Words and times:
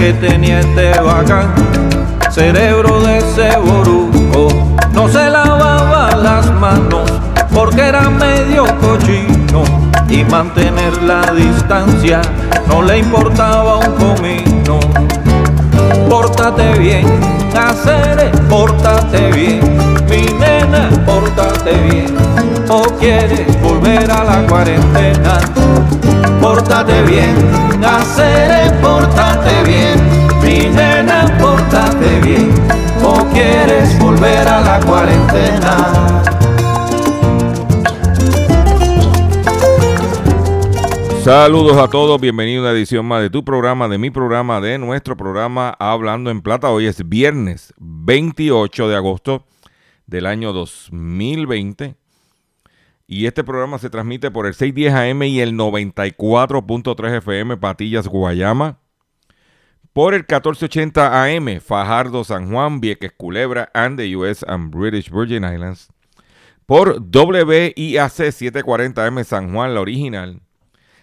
Que 0.00 0.14
tenía 0.14 0.60
este 0.60 0.98
bacán, 0.98 1.52
cerebro 2.30 3.02
de 3.02 3.18
ese 3.18 3.54
boruco. 3.58 4.48
No 4.94 5.06
se 5.08 5.28
lavaba 5.28 6.16
las 6.16 6.50
manos 6.58 7.12
porque 7.52 7.82
era 7.88 8.08
medio 8.08 8.64
cochino. 8.78 9.62
Y 10.08 10.24
mantener 10.24 11.02
la 11.02 11.20
distancia 11.34 12.22
no 12.66 12.82
le 12.82 12.98
importaba 12.98 13.76
un 13.76 13.92
comino. 13.96 14.80
Pórtate 16.10 16.76
bien, 16.76 17.06
hacer, 17.56 18.32
pórtate 18.48 19.30
bien, 19.30 19.60
mi 20.08 20.22
nena, 20.40 20.90
pórtate 21.06 21.72
bien. 21.88 22.16
O 22.68 22.82
quieres 22.98 23.46
volver 23.62 24.10
a 24.10 24.24
la 24.24 24.44
cuarentena, 24.48 25.38
pórtate 26.42 27.00
bien, 27.02 27.36
hacer, 27.84 28.74
pórtate 28.80 29.62
bien, 29.62 30.00
mi 30.42 30.68
nena, 30.74 31.32
pórtate 31.40 32.20
bien. 32.24 32.52
O 33.04 33.24
quieres 33.32 33.96
volver 34.00 34.48
a 34.48 34.60
la 34.62 34.80
cuarentena. 34.80 36.20
Saludos 41.32 41.76
a 41.76 41.86
todos, 41.86 42.20
bienvenidos 42.20 42.66
a 42.66 42.70
una 42.70 42.76
edición 42.76 43.06
más 43.06 43.22
de 43.22 43.30
tu 43.30 43.44
programa, 43.44 43.86
de 43.86 43.98
mi 43.98 44.10
programa, 44.10 44.60
de 44.60 44.78
nuestro 44.78 45.16
programa 45.16 45.76
Hablando 45.78 46.28
en 46.28 46.42
Plata. 46.42 46.72
Hoy 46.72 46.86
es 46.86 47.08
viernes 47.08 47.72
28 47.78 48.88
de 48.88 48.96
agosto 48.96 49.46
del 50.08 50.26
año 50.26 50.52
2020 50.52 51.94
y 53.06 53.26
este 53.26 53.44
programa 53.44 53.78
se 53.78 53.90
transmite 53.90 54.32
por 54.32 54.48
el 54.48 54.54
610 54.54 54.92
AM 54.92 55.22
y 55.22 55.38
el 55.38 55.52
94.3 55.54 57.18
FM 57.18 57.58
Patillas 57.58 58.08
Guayama, 58.08 58.80
por 59.92 60.14
el 60.14 60.22
1480 60.22 61.26
AM 61.26 61.60
Fajardo 61.60 62.24
San 62.24 62.50
Juan, 62.50 62.80
Vieques 62.80 63.12
Culebra 63.16 63.70
and 63.72 63.96
the 64.00 64.16
US 64.16 64.44
and 64.48 64.74
British 64.74 65.08
Virgin 65.08 65.44
Islands, 65.44 65.90
por 66.66 67.00
WIAC 67.00 68.10
740 68.10 69.06
AM 69.06 69.22
San 69.22 69.54
Juan, 69.54 69.74
la 69.74 69.80
original 69.80 70.42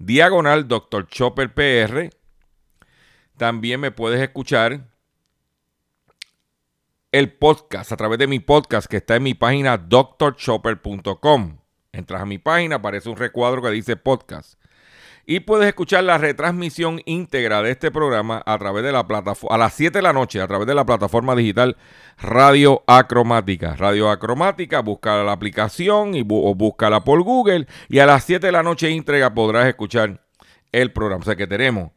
diagonal 0.00 0.66
Dr. 0.66 1.06
Chopper 1.06 1.54
PR. 1.54 2.10
También 3.36 3.80
me 3.80 3.92
puedes 3.92 4.20
escuchar 4.20 4.88
el 7.12 7.32
podcast 7.32 7.92
a 7.92 7.96
través 7.96 8.18
de 8.18 8.26
mi 8.26 8.40
podcast 8.40 8.88
que 8.88 8.98
está 8.98 9.16
en 9.16 9.22
mi 9.22 9.34
página 9.34 9.78
drchopper.com. 9.78 11.58
Entras 11.92 12.22
a 12.22 12.26
mi 12.26 12.38
página, 12.38 12.76
aparece 12.76 13.08
un 13.08 13.16
recuadro 13.16 13.62
que 13.62 13.70
dice 13.70 13.96
podcast. 13.96 14.59
Y 15.30 15.38
puedes 15.38 15.68
escuchar 15.68 16.02
la 16.02 16.18
retransmisión 16.18 17.02
íntegra 17.04 17.62
de 17.62 17.70
este 17.70 17.92
programa 17.92 18.42
a 18.44 18.58
través 18.58 18.82
de 18.82 18.90
la 18.90 19.06
plataforma, 19.06 19.54
a 19.54 19.58
las 19.58 19.74
7 19.74 19.98
de 19.98 20.02
la 20.02 20.12
noche, 20.12 20.40
a 20.40 20.48
través 20.48 20.66
de 20.66 20.74
la 20.74 20.84
plataforma 20.84 21.36
digital 21.36 21.76
Radio 22.18 22.82
Acromática. 22.88 23.76
Radio 23.76 24.10
Acromática, 24.10 24.80
busca 24.80 25.22
la 25.22 25.30
aplicación 25.30 26.16
y 26.16 26.26
o 26.28 26.54
búscala 26.56 27.04
por 27.04 27.22
Google. 27.22 27.68
Y 27.88 28.00
a 28.00 28.06
las 28.06 28.24
7 28.24 28.44
de 28.44 28.50
la 28.50 28.64
noche 28.64 28.90
íntegra 28.90 29.32
podrás 29.32 29.68
escuchar 29.68 30.20
el 30.72 30.92
programa. 30.92 31.22
O 31.22 31.24
sea 31.24 31.36
que 31.36 31.46
tenemos 31.46 31.92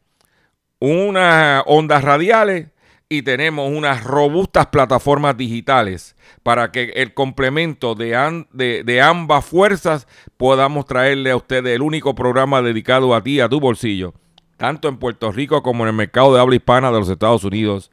unas 0.78 1.64
ondas 1.66 2.04
radiales 2.04 2.68
y 3.08 3.22
tenemos 3.22 3.70
unas 3.70 4.02
robustas 4.04 4.66
plataformas 4.66 5.36
digitales 5.36 6.16
para 6.42 6.72
que 6.72 6.92
el 6.96 7.14
complemento 7.14 7.94
de, 7.94 8.46
de, 8.52 9.00
ambas 9.00 9.44
fuerzas 9.44 10.06
podamos 10.36 10.86
traerle 10.86 11.30
a 11.30 11.36
ustedes 11.36 11.74
el 11.74 11.82
único 11.82 12.14
programa 12.14 12.62
dedicado 12.62 13.14
a 13.14 13.22
ti, 13.22 13.40
a 13.40 13.48
tu 13.48 13.60
bolsillo, 13.60 14.14
tanto 14.56 14.88
en 14.88 14.98
Puerto 14.98 15.30
Rico 15.32 15.62
como 15.62 15.84
en 15.84 15.88
el 15.88 15.94
mercado 15.94 16.34
de 16.34 16.40
habla 16.40 16.56
hispana 16.56 16.90
de 16.90 16.98
los 16.98 17.08
Estados 17.08 17.44
Unidos, 17.44 17.90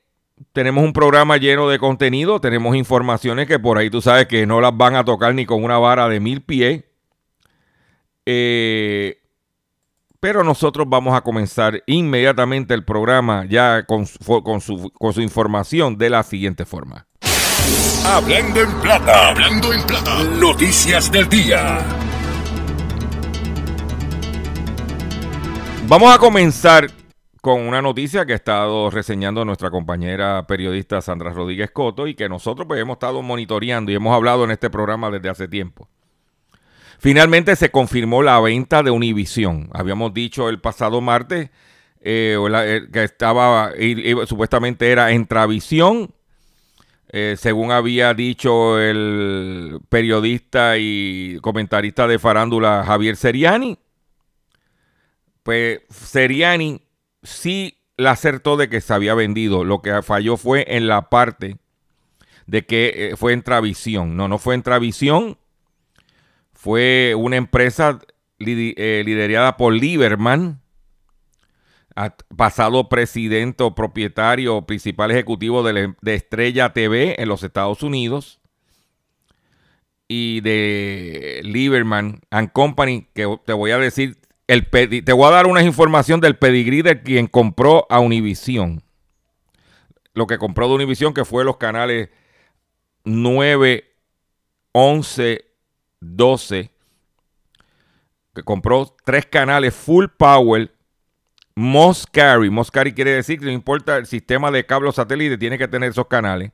tenemos 0.53 0.85
un 0.85 0.93
programa 0.93 1.37
lleno 1.37 1.69
de 1.69 1.79
contenido, 1.79 2.41
tenemos 2.41 2.77
informaciones 2.77 3.47
que 3.47 3.59
por 3.59 3.79
ahí 3.79 3.91
tú 3.91 4.01
sabes 4.01 4.27
que 4.27 4.47
no 4.47 4.61
las 4.61 4.77
van 4.77 4.97
a 4.97 5.05
tocar 5.05 5.35
ni 5.35 5.47
con 5.47 5.63
una 5.65 5.79
vara 5.79 6.09
de 6.09 6.21
mil 6.21 6.43
pies. 6.43 6.85
Eh, 8.27 9.19
pero 10.21 10.43
nosotros 10.43 10.87
vamos 10.89 11.17
a 11.17 11.21
comenzar 11.21 11.83
inmediatamente 11.87 12.75
el 12.75 12.85
programa 12.85 13.47
ya 13.49 13.85
con, 13.85 14.05
con, 14.43 14.61
su, 14.61 14.91
con 14.93 15.13
su 15.13 15.21
información 15.21 15.97
de 15.97 16.11
la 16.11 16.23
siguiente 16.23 16.65
forma. 16.65 17.07
Hablando 18.05 18.61
en 18.61 18.81
plata. 18.81 19.29
Hablando 19.29 19.73
en 19.73 19.83
plata. 19.85 20.25
Noticias 20.41 21.13
del 21.13 21.29
día. 21.29 21.79
Vamos 25.87 26.15
a 26.15 26.19
comenzar 26.19 26.91
con 27.41 27.61
una 27.61 27.81
noticia 27.81 28.27
que 28.27 28.33
ha 28.33 28.37
estado 28.37 28.91
reseñando 28.91 29.45
nuestra 29.45 29.71
compañera 29.71 30.47
periodista 30.47 31.01
Sandra 31.01 31.33
Rodríguez 31.33 31.71
Coto 31.71 32.07
y 32.07 32.15
que 32.15 32.29
nosotros 32.29 32.67
pues, 32.67 32.81
hemos 32.81 32.97
estado 32.97 33.23
monitoreando 33.23 33.93
y 33.93 33.95
hemos 33.95 34.15
hablado 34.15 34.45
en 34.45 34.51
este 34.51 34.71
programa 34.71 35.11
desde 35.11 35.29
hace 35.29 35.49
tiempo. 35.49 35.89
Finalmente 36.99 37.55
se 37.55 37.71
confirmó 37.71 38.23
la 38.23 38.41
venta 38.41 38.83
de 38.83 38.91
Univision. 38.91 39.71
Habíamos 39.73 40.13
dicho 40.13 40.49
el 40.49 40.61
pasado 40.61 41.01
martes 41.01 41.51
eh, 42.01 42.37
eh, 42.39 42.89
que 42.93 43.05
estaba, 43.05 43.73
supuestamente 44.27 44.91
era 44.91 45.13
Entravisión, 45.13 46.13
eh, 47.11 47.37
según 47.39 47.71
había 47.71 48.13
dicho 48.15 48.79
el 48.81 49.81
periodista 49.89 50.77
y 50.77 51.39
comentarista 51.41 52.09
de 52.09 52.19
farándula 52.19 52.83
Javier 52.85 53.17
Seriani. 53.17 53.79
Pues 55.45 55.81
Seriani 55.89 56.83
sí 57.23 57.79
la 57.97 58.13
acertó 58.13 58.57
de 58.57 58.69
que 58.69 58.81
se 58.81 58.95
había 58.95 59.15
vendido. 59.15 59.65
Lo 59.65 59.83
que 59.83 60.03
falló 60.03 60.37
fue 60.37 60.65
en 60.69 60.87
la 60.87 61.11
parte 61.11 61.57
de 62.47 62.65
que 62.65 63.15
fue 63.17 63.33
Entravisión. 63.33 64.17
No, 64.17 64.29
no 64.29 64.39
fue 64.39 64.55
Entravisión. 64.55 65.39
Fue 66.53 67.15
una 67.17 67.37
empresa 67.37 68.01
liderada 68.39 69.57
por 69.57 69.75
Lieberman 69.75 70.61
pasado 72.37 72.89
presidente 72.89 73.69
propietario 73.75 74.63
principal 74.63 75.11
ejecutivo 75.11 75.63
de, 75.63 75.95
Estrella 76.07 76.73
TV 76.73 77.21
en 77.21 77.29
los 77.29 77.43
Estados 77.43 77.83
Unidos 77.83 78.41
y 80.07 80.41
de 80.41 81.41
Lieberman 81.45 82.21
and 82.31 82.53
Company, 82.53 83.09
que 83.15 83.39
te 83.45 83.53
voy 83.53 83.73
a 83.73 83.79
decir, 83.79 84.17
el 84.49 84.67
te 84.67 85.13
voy 85.13 85.27
a 85.29 85.31
dar 85.31 85.47
una 85.47 85.63
información 85.63 86.21
del 86.21 86.37
pedigrí 86.37 86.83
de 86.83 87.03
quien 87.03 87.27
compró 87.27 87.87
a 87.91 88.01
Univision. 88.01 88.83
Lo 90.15 90.27
que 90.27 90.39
compró 90.39 90.69
de 90.69 90.75
Univision, 90.75 91.15
que 91.15 91.27
fue 91.27 91.45
los 91.45 91.59
canales 91.59 92.09
9, 93.05 93.85
11, 94.73 95.45
12, 96.01 96.71
que 98.35 98.43
compró 98.43 98.97
tres 99.05 99.27
canales 99.27 99.75
full 99.75 100.07
power 100.17 100.73
Moscari. 101.55 102.51
Moscari 102.51 102.95
quiere 102.95 103.13
decir 103.13 103.41
que 103.41 103.47
no 103.47 103.51
importa 103.53 103.97
el 103.97 104.07
sistema 104.07 104.51
de 104.51 104.65
cable 104.65 104.93
satélite, 104.93 105.37
tiene 105.37 105.59
que 105.59 105.69
tener 105.69 105.91
esos 105.91 106.07
canales. 106.07 106.53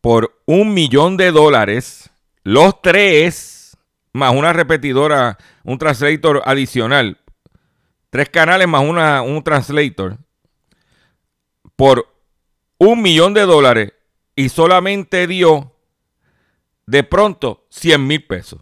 Por 0.00 0.40
un 0.46 0.72
millón 0.72 1.16
de 1.16 1.32
dólares, 1.32 2.08
los 2.44 2.80
tres, 2.80 3.57
más 4.12 4.34
una 4.34 4.52
repetidora, 4.52 5.38
un 5.64 5.78
translator 5.78 6.42
adicional. 6.44 7.18
Tres 8.10 8.28
canales 8.30 8.66
más 8.68 8.82
una, 8.82 9.22
un 9.22 9.42
translator. 9.42 10.18
Por 11.76 12.08
un 12.78 13.02
millón 13.02 13.34
de 13.34 13.42
dólares 13.42 13.92
y 14.34 14.48
solamente 14.48 15.26
dio 15.26 15.74
de 16.86 17.04
pronto 17.04 17.66
100 17.70 18.06
mil 18.06 18.24
pesos. 18.24 18.60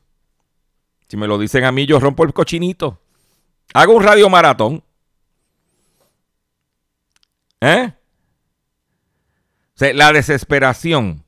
Si 1.09 1.17
me 1.17 1.29
lo 1.29 1.39
dicen 1.39 1.65
a 1.65 1.73
mí, 1.73 1.87
yo 1.87 2.01
rompo 2.01 2.25
el 2.25 2.33
cochinito. 2.33 3.01
Hago 3.75 3.95
un 3.95 4.03
radio 4.03 4.29
maratón. 4.29 4.83
¿Eh? 7.61 7.93
la 9.79 10.13
desesperación 10.13 11.26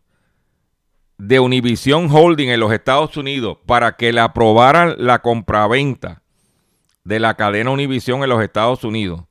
de 1.18 1.40
Univision 1.40 2.08
Holding 2.10 2.48
en 2.48 2.60
los 2.60 2.72
Estados 2.72 3.16
Unidos 3.16 3.58
para 3.66 3.96
que 3.96 4.12
le 4.12 4.20
aprobaran 4.20 4.94
la 4.98 5.20
compraventa 5.20 6.22
de 7.04 7.20
la 7.20 7.34
cadena 7.34 7.70
Univision 7.70 8.22
en 8.22 8.28
los 8.28 8.42
Estados 8.42 8.84
Unidos, 8.84 9.24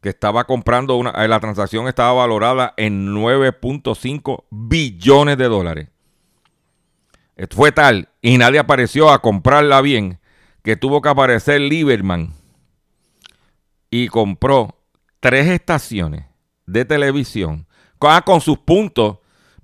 que 0.00 0.10
estaba 0.10 0.44
comprando 0.44 0.96
una, 0.96 1.10
eh, 1.10 1.28
la 1.28 1.40
transacción 1.40 1.88
estaba 1.88 2.12
valorada 2.12 2.74
en 2.76 3.14
9.5 3.14 4.44
billones 4.50 5.38
de 5.38 5.48
dólares. 5.48 5.88
Fue 7.50 7.70
tal 7.70 8.08
y 8.20 8.36
nadie 8.36 8.58
apareció 8.58 9.10
a 9.10 9.22
comprarla 9.22 9.80
bien 9.80 10.18
que 10.62 10.76
tuvo 10.76 11.00
que 11.00 11.08
aparecer 11.08 11.60
Lieberman 11.60 12.34
y 13.90 14.08
compró 14.08 14.76
tres 15.20 15.46
estaciones 15.48 16.26
de 16.66 16.84
televisión 16.84 17.66
ah, 18.00 18.22
con, 18.24 18.40
sus 18.40 18.58
puntos, 18.58 19.18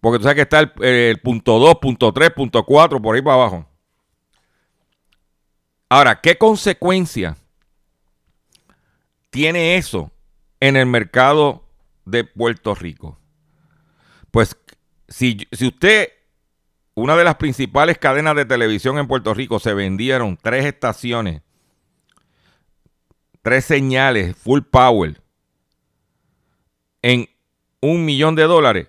porque 0.04 0.18
tú 0.18 0.24
sabes 0.24 0.34
que 0.34 0.42
está 0.42 0.60
el, 0.60 1.18
punto 1.20 1.58
2, 1.58 1.76
punto 1.76 2.12
3, 2.12 2.30
punto 2.32 2.62
4, 2.62 3.00
por 3.00 3.16
ahí 3.16 3.22
para 3.22 3.36
abajo. 3.36 3.66
Ahora, 5.88 6.20
¿qué 6.20 6.36
consecuencia 6.36 7.38
tiene 9.30 9.76
eso 9.78 10.12
en 10.60 10.76
el 10.76 10.84
mercado 10.84 11.64
de 12.04 12.22
Puerto 12.22 12.74
Rico? 12.74 13.18
Pues 14.30 14.58
si, 15.08 15.48
si 15.50 15.68
usted 15.68 16.10
una 16.92 17.16
de 17.16 17.24
las 17.24 17.36
principales 17.36 17.96
cadenas 17.96 18.36
de 18.36 18.44
televisión 18.44 18.98
en 18.98 19.08
Puerto 19.08 19.32
Rico 19.32 19.58
se 19.58 19.72
vendieron 19.72 20.36
tres 20.36 20.66
estaciones, 20.66 21.40
tres 23.40 23.64
señales, 23.64 24.36
full 24.36 24.60
power, 24.70 25.22
en 27.00 27.26
un 27.80 28.04
millón 28.04 28.34
de 28.34 28.42
dólares. 28.42 28.88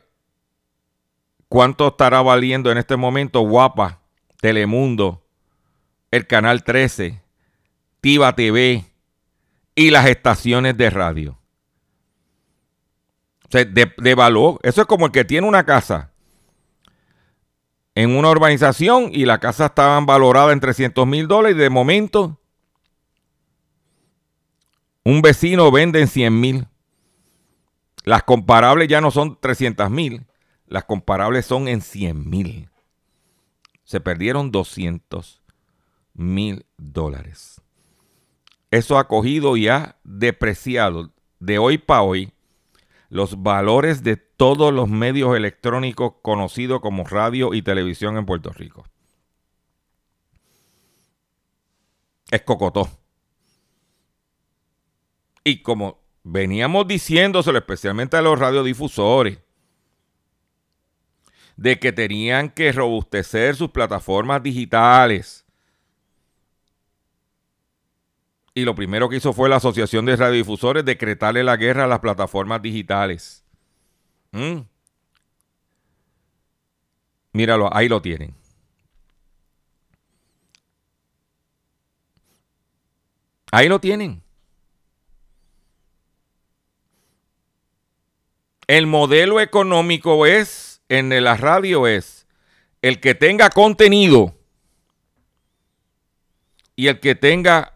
¿Cuánto 1.56 1.88
estará 1.88 2.22
valiendo 2.22 2.70
en 2.70 2.78
este 2.78 2.98
momento 2.98 3.40
Guapa, 3.40 4.02
Telemundo, 4.42 5.26
el 6.12 6.28
Canal 6.28 6.66
13, 6.66 7.22
Tiva 8.02 8.36
TV 8.36 8.84
y 9.74 9.90
las 9.90 10.06
estaciones 10.08 10.76
de 10.76 10.90
radio? 10.90 11.40
O 13.48 13.52
sea, 13.52 13.64
de, 13.64 14.16
valor. 14.16 14.60
Eso 14.64 14.82
es 14.82 14.88
como 14.88 15.06
el 15.06 15.14
que 15.14 15.24
tiene 15.24 15.48
una 15.48 15.66
casa 15.66 16.12
en 17.96 18.18
una 18.18 18.32
urbanización 18.32 19.12
y 19.14 19.24
la 19.24 19.40
casa 19.40 19.68
estaban 19.68 20.06
valorada 20.06 20.52
en 20.52 20.60
300 20.60 21.08
mil 21.08 21.26
dólares 21.26 21.56
y 21.56 21.62
de 21.62 21.70
momento 21.70 22.38
un 25.06 25.22
vecino 25.22 25.72
vende 25.72 26.02
en 26.02 26.10
100 26.10 26.38
mil. 26.38 26.68
Las 28.04 28.24
comparables 28.24 28.90
ya 28.90 29.00
no 29.00 29.10
son 29.10 29.40
300 29.40 29.90
mil, 29.90 30.26
las 30.68 30.86
comparables 30.86 31.46
son 31.46 31.68
en 31.68 31.82
100 31.82 32.30
mil. 32.30 32.70
Se 33.84 34.00
perdieron 34.00 34.52
200 34.52 35.42
mil 36.14 36.66
dólares. 36.78 37.62
Eso 38.72 38.98
ha 38.98 39.08
cogido 39.08 39.58
y 39.58 39.68
ha 39.68 39.98
depreciado 40.04 41.12
de 41.40 41.60
hoy 41.60 41.78
para 41.78 42.02
hoy 42.02 42.32
los 43.10 43.42
valores 43.44 44.04
de 44.04 44.18
todos 44.18 44.74
los 44.74 44.90
medios 44.90 45.36
electrónicos 45.36 46.16
conocidos 46.22 46.82
como 46.82 47.06
radio 47.06 47.54
y 47.54 47.62
televisión 47.62 48.18
en 48.18 48.26
Puerto 48.26 48.52
Rico. 48.52 48.86
Es 52.32 52.42
cocotó. 52.42 52.90
Y 55.44 55.62
como 55.62 56.02
veníamos 56.24 56.88
diciéndoselo 56.88 57.60
especialmente 57.60 58.18
a 58.18 58.22
los 58.22 58.40
radiodifusores, 58.40 59.45
de 61.58 61.80
que 61.80 61.92
tenían 61.92 62.50
que 62.50 62.72
robustecer 62.72 63.56
sus 63.56 63.72
plataformas 63.72 64.44
digitales. 64.44 65.46
Y 68.54 68.64
lo 68.64 68.74
primero 68.74 69.10
que 69.10 69.18
hizo 69.18 69.34
fue 69.34 69.50
la 69.50 69.58
Asociación 69.58 70.06
de 70.06 70.16
Radiodifusores 70.16 70.86
decretarle 70.86 71.44
la 71.44 71.58
guerra 71.58 71.84
a 71.84 71.88
las 71.88 72.00
plataformas 72.00 72.62
digitales. 72.62 73.44
Mm. 74.32 74.62
Míralo, 77.34 77.70
ahí 77.76 77.90
lo 77.90 78.02
tienen. 78.02 78.34
Ahí 83.52 83.68
lo 83.68 83.80
tienen. 83.80 84.22
El 88.68 88.88
modelo 88.88 89.40
económico 89.40 90.26
es, 90.26 90.75
en 90.90 91.24
la 91.24 91.38
radio 91.38 91.88
es, 91.88 92.28
el 92.82 93.00
que 93.00 93.16
tenga 93.16 93.50
contenido 93.50 94.36
y 96.76 96.88
el 96.88 97.00
que 97.00 97.16
tenga 97.16 97.74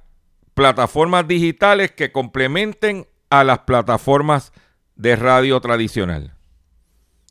plataformas 0.53 1.27
digitales 1.27 1.91
que 1.91 2.11
complementen 2.11 3.07
a 3.29 3.43
las 3.43 3.59
plataformas 3.59 4.51
de 4.95 5.15
radio 5.15 5.59
tradicional 5.61 6.35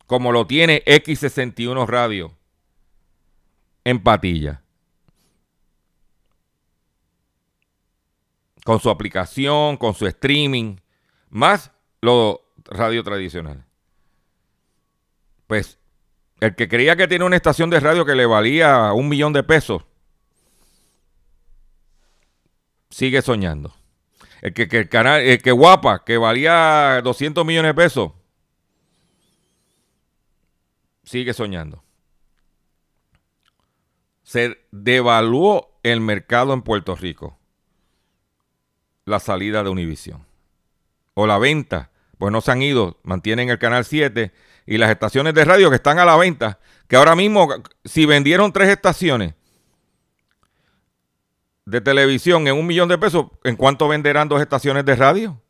como 0.09 0.33
lo 0.33 0.47
tiene 0.47 0.83
X61 0.87 1.87
Radio 1.87 2.35
en 3.85 4.03
Patilla. 4.03 4.63
Con 8.65 8.81
su 8.81 8.89
aplicación, 8.89 9.77
con 9.77 9.93
su 9.93 10.07
streaming, 10.07 10.77
más 11.29 11.71
lo 12.01 12.41
radio 12.65 13.05
tradicional. 13.05 13.67
Pues 15.49 15.79
el 16.41 16.55
que 16.55 16.69
creía 16.69 16.95
que 16.95 17.09
tiene 17.09 17.25
una 17.25 17.35
estación 17.35 17.71
de 17.71 17.81
radio 17.81 18.05
que 18.05 18.15
le 18.15 18.27
valía 18.27 18.93
un 18.93 19.09
millón 19.09 19.33
de 19.33 19.43
pesos, 19.43 19.83
sigue 22.91 23.23
soñando. 23.23 23.75
El 24.41 24.55
que, 24.55 24.69
el 24.71 24.89
canal, 24.89 25.23
el 25.23 25.43
que 25.43 25.51
guapa, 25.51 26.05
que 26.05 26.17
valía 26.17 27.01
200 27.03 27.45
millones 27.45 27.71
de 27.71 27.75
pesos, 27.75 28.13
sigue 31.03 31.33
soñando. 31.33 31.83
Se 34.23 34.59
devaluó 34.71 35.81
el 35.83 36.03
mercado 36.03 36.53
en 36.53 36.61
Puerto 36.61 36.95
Rico. 36.95 37.39
La 39.07 39.19
salida 39.19 39.65
de 39.65 39.71
Univision. 39.71 40.27
O 41.15 41.27
la 41.27 41.39
venta. 41.39 41.91
Pues 42.19 42.31
no 42.31 42.43
se 42.43 42.53
han 42.53 42.61
ido. 42.61 43.01
Mantienen 43.03 43.49
el 43.49 43.59
canal 43.59 43.87
7 43.87 44.33
y 44.71 44.77
las 44.77 44.91
estaciones 44.91 45.33
de 45.33 45.47
radio 45.47 45.71
que 45.71 45.77
están 45.77 45.99
a 45.99 46.05
la 46.05 46.15
venta. 46.17 46.59
Que 46.89 46.97
ahora 46.97 47.17
mismo, 47.17 47.49
si 47.87 48.05
vendieron 48.05 48.53
tres 48.53 48.69
estaciones 48.69 49.33
de 51.65 51.81
televisión 51.81 52.47
en 52.47 52.55
un 52.55 52.67
millón 52.67 52.87
de 52.91 52.99
pesos, 52.99 53.29
¿en 53.45 53.57
cuánto 53.57 53.89
venderán 53.89 54.29
dos 54.29 54.43
estaciones 54.43 54.85
de 54.85 54.95
radio? 54.95 55.41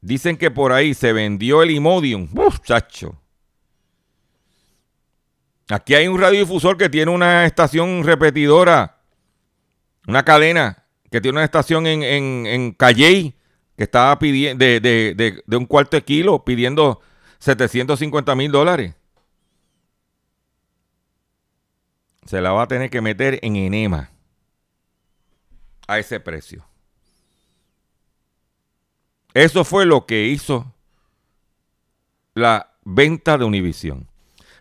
Dicen 0.00 0.36
que 0.36 0.50
por 0.50 0.72
ahí 0.72 0.94
se 0.94 1.12
vendió 1.12 1.62
el 1.62 1.70
Imodium. 1.70 2.28
Uf, 2.36 2.58
chacho. 2.58 3.20
Aquí 5.68 5.94
hay 5.94 6.08
un 6.08 6.20
radiodifusor 6.20 6.76
que 6.76 6.90
tiene 6.90 7.12
una 7.12 7.46
estación 7.46 8.02
repetidora, 8.02 8.98
una 10.08 10.24
cadena 10.24 10.86
que 11.08 11.20
tiene 11.20 11.38
una 11.38 11.44
estación 11.44 11.86
en, 11.86 12.02
en, 12.02 12.46
en 12.46 12.72
Calley 12.72 13.36
que 13.76 13.84
estaba 13.84 14.18
pidiendo 14.18 14.64
de, 14.64 14.80
de, 14.80 15.42
de, 15.44 15.56
un 15.56 15.66
cuarto 15.66 15.96
de 15.96 16.04
kilo 16.04 16.44
pidiendo 16.44 17.00
750 17.38 18.34
mil 18.34 18.52
dólares. 18.52 18.94
Se 22.24 22.40
la 22.40 22.52
va 22.52 22.62
a 22.62 22.68
tener 22.68 22.90
que 22.90 23.00
meter 23.00 23.38
en 23.42 23.56
enema 23.56 24.10
a 25.86 25.98
ese 25.98 26.20
precio. 26.20 26.64
Eso 29.34 29.64
fue 29.64 29.84
lo 29.84 30.06
que 30.06 30.26
hizo 30.26 30.72
la 32.34 32.70
venta 32.84 33.36
de 33.36 33.44
Univision. 33.44 34.08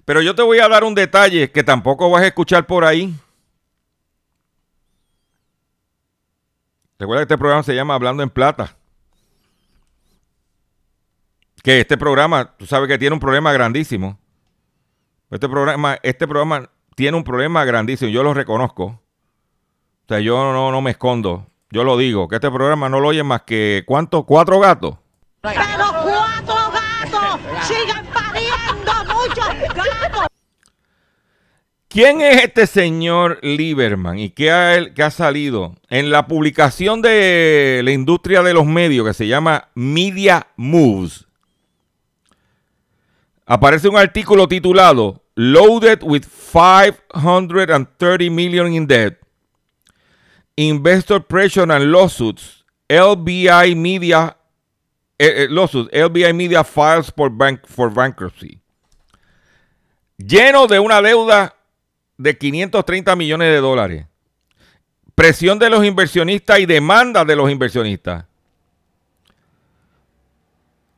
Pero 0.03 0.21
yo 0.21 0.35
te 0.35 0.41
voy 0.41 0.59
a 0.59 0.67
dar 0.67 0.83
un 0.83 0.95
detalle 0.95 1.51
que 1.51 1.63
tampoco 1.63 2.09
vas 2.09 2.23
a 2.23 2.27
escuchar 2.27 2.67
por 2.67 2.83
ahí. 2.83 3.15
Recuerda 6.99 7.21
que 7.21 7.33
este 7.33 7.37
programa 7.37 7.63
se 7.63 7.75
llama 7.75 7.95
Hablando 7.95 8.23
en 8.23 8.29
Plata. 8.29 8.75
Que 11.63 11.79
este 11.79 11.97
programa, 11.97 12.57
tú 12.57 12.65
sabes 12.65 12.89
que 12.89 12.97
tiene 12.97 13.13
un 13.13 13.21
problema 13.21 13.53
grandísimo. 13.53 14.19
Este 15.31 15.47
programa, 15.47 15.97
este 16.03 16.27
programa 16.27 16.69
tiene 16.93 17.15
un 17.15 17.23
problema 17.23 17.63
grandísimo, 17.63 18.11
yo 18.11 18.21
lo 18.21 18.33
reconozco. 18.33 18.83
O 18.83 20.07
sea, 20.09 20.19
yo 20.19 20.51
no, 20.51 20.71
no 20.71 20.81
me 20.81 20.91
escondo. 20.91 21.47
Yo 21.71 21.85
lo 21.85 21.95
digo, 21.95 22.27
que 22.27 22.35
este 22.35 22.51
programa 22.51 22.89
no 22.89 22.99
lo 22.99 23.07
oye 23.07 23.23
más 23.23 23.43
que 23.43 23.83
¿cuántos? 23.87 24.25
¿Cuatro 24.25 24.59
gatos? 24.59 24.97
¡Pero 25.41 25.61
cuatro 26.03 26.55
gatos! 26.71 27.39
¡Sigan 27.65 28.05
pariendo 28.07 28.91
muchos 29.13 29.73
gatos! 29.73 30.27
¿Quién 31.87 32.19
es 32.19 32.43
este 32.43 32.67
señor 32.67 33.39
Lieberman 33.41 34.19
y 34.19 34.31
qué 34.31 34.51
ha, 34.51 34.93
qué 34.93 35.01
ha 35.01 35.11
salido? 35.11 35.75
En 35.89 36.11
la 36.11 36.27
publicación 36.27 37.01
de 37.01 37.81
la 37.85 37.91
industria 37.91 38.43
de 38.43 38.53
los 38.53 38.65
medios 38.65 39.07
que 39.07 39.13
se 39.13 39.27
llama 39.27 39.69
Media 39.75 40.47
Moves, 40.57 41.25
aparece 43.45 43.87
un 43.87 43.97
artículo 43.97 44.47
titulado 44.47 45.21
Loaded 45.35 46.03
with 46.03 46.25
530 46.25 48.29
million 48.29 48.73
in 48.73 48.85
debt 48.85 49.23
Investor 50.55 51.19
Pressure 51.19 51.71
and 51.71 51.91
Lawsuits, 51.91 52.63
LBI 52.87 53.75
Media, 53.75 54.37
eh, 55.17 55.43
eh, 55.43 55.47
lawsuits, 55.49 55.89
LBI 55.91 56.33
Media 56.33 56.63
files 56.63 57.11
for, 57.15 57.29
bank, 57.29 57.61
for 57.65 57.91
bankruptcy. 57.91 58.59
Lleno 60.17 60.67
de 60.67 60.79
una 60.79 61.01
deuda 61.01 61.55
de 62.17 62.37
530 62.37 63.15
millones 63.15 63.51
de 63.51 63.57
dólares. 63.57 64.05
Presión 65.15 65.57
de 65.57 65.69
los 65.69 65.83
inversionistas 65.83 66.59
y 66.59 66.65
demanda 66.65 67.25
de 67.25 67.35
los 67.35 67.49
inversionistas. 67.49 68.25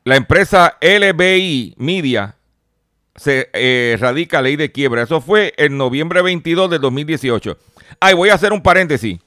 La 0.06 0.16
empresa 0.16 0.78
LBI 0.82 1.74
Media 1.78 2.36
se 3.16 3.50
eh, 3.54 3.98
radica 4.00 4.40
ley 4.40 4.56
de 4.56 4.72
quiebra. 4.72 5.02
Eso 5.02 5.20
fue 5.20 5.56
en 5.58 5.78
noviembre 5.78 6.22
22 6.22 6.70
de 6.70 6.78
2018. 6.78 7.58
Ay, 8.00 8.14
voy 8.14 8.30
a 8.30 8.36
hacer 8.36 8.54
un 8.54 8.62
paréntesis. 8.62 9.20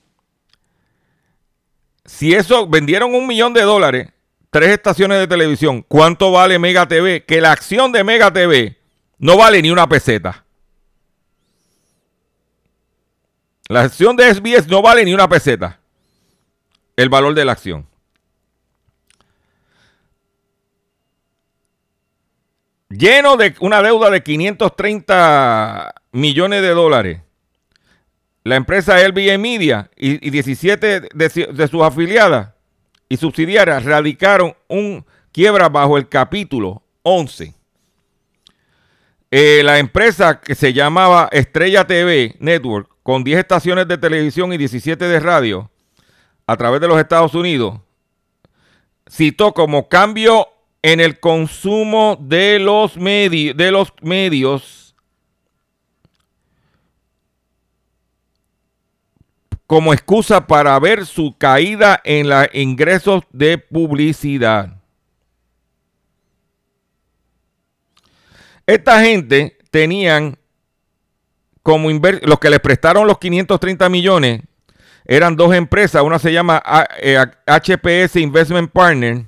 Si 2.04 2.32
eso 2.32 2.68
vendieron 2.68 3.12
un 3.12 3.26
millón 3.26 3.54
de 3.54 3.62
dólares, 3.62 4.12
tres 4.50 4.70
estaciones 4.70 5.18
de 5.18 5.26
televisión, 5.26 5.84
¿cuánto 5.86 6.30
vale 6.30 6.60
Mega 6.60 6.86
TV? 6.86 7.24
Que 7.24 7.40
la 7.40 7.50
acción 7.50 7.90
de 7.90 8.04
Mega 8.04 8.32
TV 8.32 8.78
no 9.18 9.36
vale 9.36 9.60
ni 9.60 9.70
una 9.70 9.88
peseta. 9.88 10.44
La 13.68 13.82
acción 13.82 14.14
de 14.16 14.32
SBS 14.32 14.68
no 14.68 14.80
vale 14.80 15.04
ni 15.04 15.12
una 15.12 15.28
peseta. 15.28 15.80
El 16.96 17.08
valor 17.08 17.34
de 17.34 17.44
la 17.44 17.52
acción. 17.52 17.84
Lleno 22.98 23.36
de 23.36 23.54
una 23.60 23.80
deuda 23.80 24.10
de 24.10 24.24
530 24.24 25.94
millones 26.10 26.62
de 26.62 26.70
dólares 26.70 27.20
la 28.48 28.56
empresa 28.56 29.06
LBA 29.06 29.36
Media 29.38 29.90
y, 29.94 30.30
17 30.30 31.00
de, 31.14 31.68
sus 31.68 31.82
afiliadas 31.82 32.54
y 33.08 33.18
subsidiarias 33.18 33.84
radicaron 33.84 34.54
un 34.68 35.04
quiebra 35.32 35.68
bajo 35.68 35.98
el 35.98 36.08
capítulo 36.08 36.82
11. 37.02 37.54
Eh, 39.30 39.60
la 39.62 39.78
empresa 39.78 40.40
que 40.40 40.54
se 40.54 40.72
llamaba 40.72 41.28
Estrella 41.30 41.86
TV 41.86 42.36
Network, 42.40 42.88
con 43.02 43.22
10 43.22 43.40
estaciones 43.40 43.86
de 43.86 43.98
televisión 43.98 44.52
y 44.52 44.56
17 44.56 45.04
de 45.04 45.20
radio 45.20 45.70
a 46.46 46.56
través 46.56 46.80
de 46.80 46.88
los 46.88 46.98
Estados 46.98 47.34
Unidos, 47.34 47.78
citó 49.08 49.52
como 49.52 49.88
cambio 49.88 50.48
en 50.82 51.00
el 51.00 51.18
consumo 51.20 52.16
de 52.20 52.58
los, 52.58 52.94
de 52.94 53.70
los 53.72 53.92
medios 54.00 54.94
como 59.66 59.92
excusa 59.92 60.46
para 60.46 60.78
ver 60.78 61.04
su 61.04 61.36
caída 61.36 62.00
en 62.04 62.28
los 62.28 62.46
ingresos 62.54 63.22
de 63.30 63.58
publicidad. 63.58 64.74
Esta 68.66 69.02
gente 69.02 69.58
tenían 69.70 70.38
como 71.62 71.90
los 71.90 72.38
que 72.38 72.50
les 72.50 72.60
prestaron 72.60 73.06
los 73.06 73.18
530 73.18 73.88
millones 73.88 74.42
eran 75.08 75.36
dos 75.36 75.54
empresas, 75.54 76.02
una 76.02 76.18
se 76.18 76.32
llama 76.32 76.62
HPS 77.46 78.16
eh, 78.16 78.20
Investment 78.20 78.70
Partner 78.70 79.24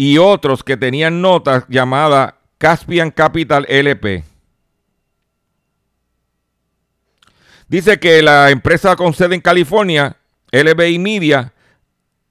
y 0.00 0.16
otros 0.16 0.62
que 0.62 0.76
tenían 0.76 1.20
notas 1.20 1.64
llamadas 1.68 2.34
Caspian 2.56 3.10
Capital 3.10 3.66
LP. 3.68 4.24
Dice 7.68 7.98
que 7.98 8.22
la 8.22 8.50
empresa 8.50 8.96
con 8.96 9.12
sede 9.12 9.34
en 9.34 9.40
California, 9.40 10.16
LBI 10.52 10.98
Media, 11.00 11.52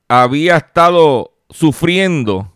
había 0.08 0.58
estado 0.58 1.34
sufriendo 1.50 2.52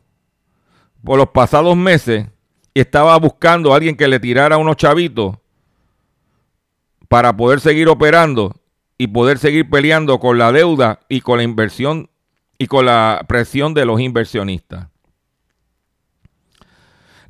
por 1.04 1.20
los 1.20 1.30
pasados 1.30 1.76
meses 1.76 2.28
y 2.74 2.80
estaba 2.80 3.18
buscando 3.18 3.74
a 3.74 3.76
alguien 3.76 3.98
que 3.98 4.08
le 4.08 4.20
tirara 4.20 4.58
unos 4.58 4.78
chavitos 4.78 5.36
para 7.10 7.36
poder 7.36 7.60
seguir 7.60 7.90
operando 7.90 8.56
y 8.98 9.08
poder 9.08 9.40
seguir 9.40 9.70
peleando 9.70 10.20
con 10.20 10.38
la 10.38 10.54
deuda 10.54 11.02
y 11.10 11.20
con 11.20 11.38
la 11.38 11.44
inversión 11.44 12.10
y 12.58 12.68
con 12.68 12.86
la 12.86 13.26
presión 13.28 13.74
de 13.74 13.86
los 13.86 14.00
inversionistas. 14.00 14.91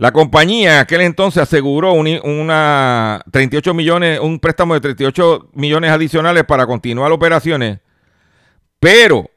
La 0.02 0.12
compañía 0.12 0.74
en 0.74 0.80
aquel 0.80 1.02
entonces 1.02 1.44
aseguró 1.44 1.94
un, 1.94 2.08
una 2.24 3.24
38 3.30 3.72
millones, 3.76 4.20
un 4.20 4.40
préstamo 4.40 4.74
de 4.74 4.82
38 4.82 5.52
millones 5.54 5.92
adicionales 5.92 6.44
para 6.44 6.66
continuar 6.66 7.12
operaciones, 7.12 7.82
pero 8.80 9.30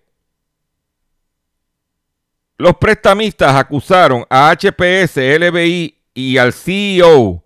los 2.56 2.76
prestamistas 2.78 3.54
acusaron 3.56 4.24
a 4.30 4.50
HPS, 4.54 5.18
LBI 5.18 5.98
y 6.14 6.38
al 6.38 6.54
CEO 6.54 7.44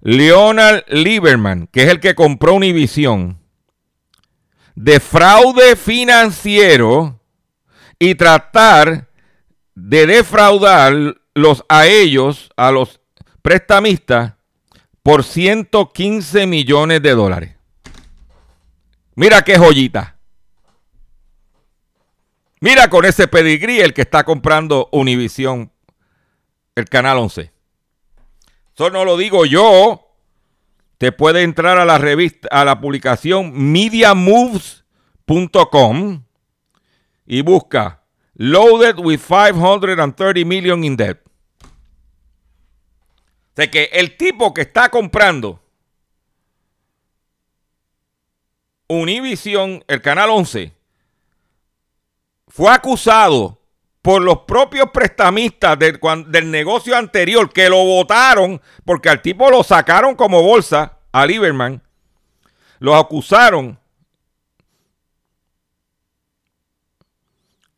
Leonard 0.00 0.84
Lieberman, 0.86 1.66
que 1.72 1.82
es 1.82 1.88
el 1.88 1.98
que 1.98 2.14
compró 2.14 2.54
Univision, 2.54 3.36
de 4.76 5.00
fraude 5.00 5.74
financiero 5.74 7.18
y 7.98 8.14
tratar 8.14 9.08
de 9.74 10.06
defraudar 10.06 11.16
los 11.34 11.64
a 11.68 11.86
ellos, 11.86 12.50
a 12.56 12.70
los 12.70 13.00
prestamistas, 13.42 14.34
por 15.02 15.24
115 15.24 16.46
millones 16.46 17.02
de 17.02 17.10
dólares. 17.10 17.56
Mira 19.14 19.42
qué 19.42 19.58
joyita. 19.58 20.16
Mira 22.60 22.88
con 22.88 23.04
ese 23.04 23.28
pedigrí 23.28 23.80
el 23.80 23.92
que 23.92 24.00
está 24.02 24.24
comprando 24.24 24.88
Univision, 24.90 25.70
el 26.74 26.86
canal 26.86 27.18
11. 27.18 27.52
Eso 28.74 28.90
no 28.90 29.04
lo 29.04 29.18
digo 29.18 29.44
yo. 29.44 30.00
Te 30.98 31.12
puede 31.12 31.42
entrar 31.42 31.78
a 31.78 31.84
la 31.84 31.98
revista, 31.98 32.48
a 32.50 32.64
la 32.64 32.80
publicación 32.80 33.52
mediamoves.com 33.72 36.24
y 37.26 37.42
busca 37.42 38.00
Loaded 38.36 38.98
with 38.98 39.20
530 39.20 40.44
million 40.44 40.82
in 40.82 40.96
debt. 40.96 41.23
O 43.54 43.56
sea 43.56 43.70
que 43.70 43.84
el 43.92 44.16
tipo 44.16 44.52
que 44.52 44.62
está 44.62 44.88
comprando 44.88 45.62
Univision, 48.88 49.84
el 49.86 50.02
canal 50.02 50.30
11, 50.30 50.72
fue 52.48 52.72
acusado 52.72 53.60
por 54.02 54.22
los 54.22 54.40
propios 54.40 54.90
prestamistas 54.90 55.78
del, 55.78 56.00
del, 56.26 56.50
negocio 56.50 56.96
anterior 56.96 57.52
que 57.52 57.70
lo 57.70 57.76
votaron 57.84 58.60
porque 58.84 59.08
al 59.08 59.22
tipo 59.22 59.48
lo 59.48 59.62
sacaron 59.62 60.16
como 60.16 60.42
bolsa 60.42 60.98
a 61.12 61.24
Lieberman. 61.24 61.80
Los 62.80 63.00
acusaron. 63.00 63.78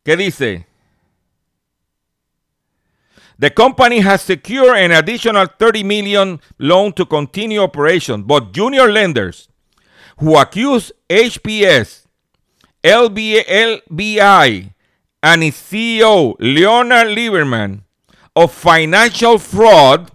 ¿Qué 0.03 0.17
dice? 0.17 0.67
The 3.39 3.49
company 3.51 3.99
has 3.99 4.21
secured 4.21 4.77
an 4.77 4.91
additional 4.91 5.45
30 5.45 5.83
million 5.83 6.39
loan 6.57 6.93
to 6.93 7.05
continue 7.05 7.61
operation, 7.61 8.23
but 8.23 8.51
junior 8.51 8.91
lenders 8.91 9.47
who 10.19 10.35
accuse 10.37 10.91
HPS, 11.09 12.07
LBI, 12.83 14.73
and 15.21 15.43
its 15.43 15.61
CEO, 15.61 16.35
Leonard 16.39 17.15
Lieberman, 17.15 17.81
of 18.35 18.51
financial 18.51 19.37
fraud 19.37 20.11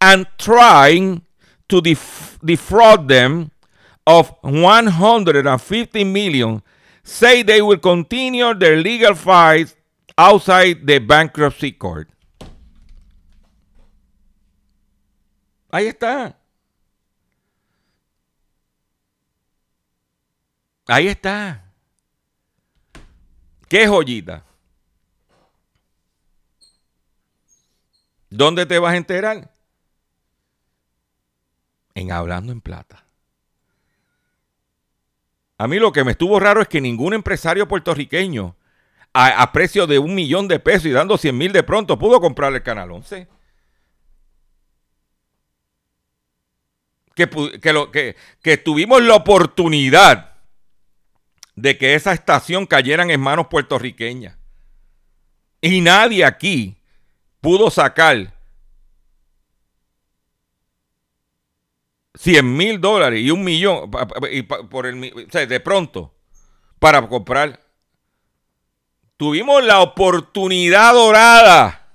and 0.00 0.26
trying 0.38 1.22
to 1.68 1.80
def- 1.80 2.38
defraud 2.44 3.08
them 3.08 3.50
of 4.06 4.32
150 4.42 6.04
million 6.04 6.62
say 7.02 7.42
they 7.42 7.62
will 7.62 7.78
continue 7.78 8.52
their 8.54 8.76
legal 8.76 9.14
fight 9.14 9.74
outside 10.18 10.86
the 10.86 10.98
bankruptcy 10.98 11.72
court. 11.72 12.08
Ahí 15.74 15.88
está. 15.88 16.38
Ahí 20.86 21.08
está. 21.08 21.64
¿Qué 23.68 23.88
joyita? 23.88 24.44
¿Dónde 28.30 28.66
te 28.66 28.78
vas 28.78 28.92
a 28.92 28.98
enterar? 28.98 29.50
En 31.96 32.12
Hablando 32.12 32.52
en 32.52 32.60
Plata. 32.60 33.04
A 35.58 35.66
mí 35.66 35.80
lo 35.80 35.90
que 35.90 36.04
me 36.04 36.12
estuvo 36.12 36.38
raro 36.38 36.62
es 36.62 36.68
que 36.68 36.80
ningún 36.80 37.14
empresario 37.14 37.66
puertorriqueño 37.66 38.54
a, 39.12 39.50
precio 39.50 39.88
de 39.88 39.98
un 39.98 40.14
millón 40.14 40.46
de 40.46 40.60
pesos 40.60 40.86
y 40.86 40.92
dando 40.92 41.18
100 41.18 41.36
mil 41.36 41.52
de 41.52 41.64
pronto 41.64 41.98
pudo 41.98 42.20
comprar 42.20 42.54
el 42.54 42.62
Canal 42.62 42.92
11. 42.92 43.26
Que, 47.14 47.28
que, 47.60 48.16
que 48.42 48.56
tuvimos 48.56 49.02
la 49.02 49.14
oportunidad 49.14 50.34
de 51.54 51.78
que 51.78 51.94
esa 51.94 52.12
estación 52.12 52.66
cayera 52.66 53.04
en 53.04 53.20
manos 53.20 53.46
puertorriqueñas. 53.46 54.36
Y 55.60 55.80
nadie 55.80 56.24
aquí 56.24 56.76
pudo 57.40 57.70
sacar 57.70 58.34
100 62.14 62.56
mil 62.56 62.80
dólares 62.80 63.20
y 63.20 63.30
un 63.30 63.42
millón 63.42 63.90
por 64.70 64.86
el, 64.86 65.28
de 65.30 65.60
pronto 65.60 66.14
para 66.78 67.06
comprar. 67.08 67.60
Tuvimos 69.16 69.64
la 69.64 69.80
oportunidad 69.80 70.92
dorada. 70.92 71.88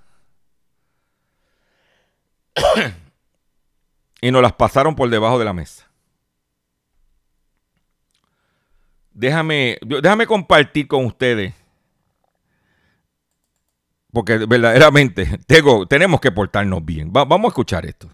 Y 4.21 4.31
nos 4.31 4.41
las 4.41 4.53
pasaron 4.53 4.95
por 4.95 5.09
debajo 5.09 5.39
de 5.39 5.45
la 5.45 5.53
mesa. 5.53 5.89
déjame, 9.19 9.77
déjame 9.81 10.25
compartir 10.25 10.87
con 10.87 11.05
ustedes. 11.05 11.53
Porque 14.11 14.37
verdaderamente 14.37 15.39
tengo, 15.47 15.85
tenemos 15.85 16.19
que 16.21 16.31
portarnos 16.31 16.83
bien. 16.83 17.11
vamos 17.11 17.45
a 17.45 17.47
escuchar 17.49 17.85
esto. 17.85 18.09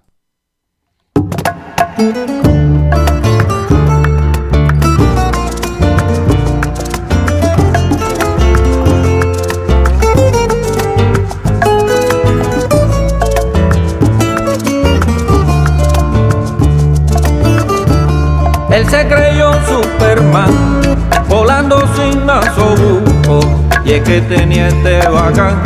Volando 21.30 21.82
sin 21.95 22.26
masobuco 22.26 23.39
y 23.86 23.93
es 23.93 24.04
que 24.04 24.21
tenía 24.21 24.67
este 24.67 25.08
bacán 25.08 25.62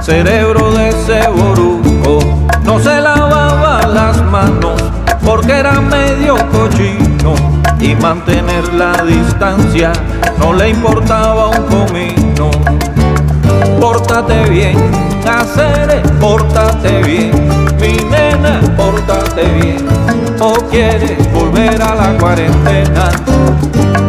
cerebro 0.00 0.70
de 0.72 0.90
ese 0.90 1.28
boruco. 1.28 2.20
No 2.64 2.78
se 2.78 3.00
lavaba 3.00 3.86
las 3.86 4.22
manos 4.24 4.80
porque 5.24 5.52
era 5.52 5.80
medio 5.80 6.36
cochino 6.50 7.34
y 7.80 7.94
mantener 7.96 8.72
la 8.74 8.92
distancia 9.04 9.92
no 10.38 10.52
le 10.52 10.70
importaba 10.70 11.48
un 11.48 11.64
comino 11.64 12.50
pórtate 13.80 14.44
bien 14.50 15.08
hacer 15.28 16.02
pórtate 16.20 17.02
bien. 17.02 17.30
Mi 17.80 17.92
nena 18.10 18.60
pórtate 18.76 19.44
bien. 19.60 19.86
O 20.40 20.54
quieres 20.70 21.32
volver 21.32 21.80
a 21.80 21.94
la 21.94 22.18
cuarentena. 22.18 23.10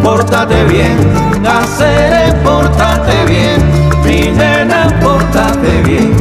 Pórtate 0.03 0.63
bien, 0.65 0.97
hacer 1.45 2.41
pórtate 2.41 3.25
bien, 3.27 3.61
mi 4.03 4.31
nena, 4.35 4.87
pórtate 5.01 5.83
bien, 5.83 6.15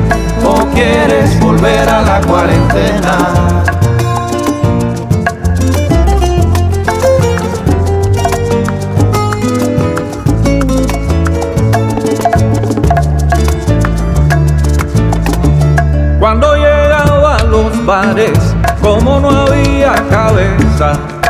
o 0.44 0.66
quieres 0.74 1.40
volver 1.40 1.88
a 1.88 2.02
la 2.02 2.20
cuarentena. 2.20 3.77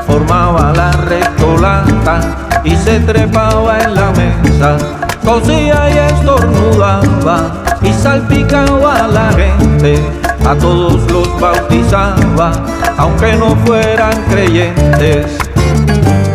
Formaba 0.06 0.72
la 0.74 0.90
recholata 0.92 2.20
y 2.64 2.76
se 2.76 3.00
trepaba 3.00 3.78
en 3.80 3.94
la 3.94 4.10
mesa, 4.10 4.76
cosía 5.24 5.88
y 5.88 5.98
estornudaba 6.12 7.64
y 7.82 7.92
salpicaba 7.92 9.04
a 9.04 9.08
la 9.08 9.32
gente, 9.32 10.02
a 10.46 10.54
todos 10.54 11.10
los 11.10 11.40
bautizaba, 11.40 12.52
aunque 12.98 13.32
no 13.36 13.56
fueran 13.64 14.12
creyentes. 14.28 15.38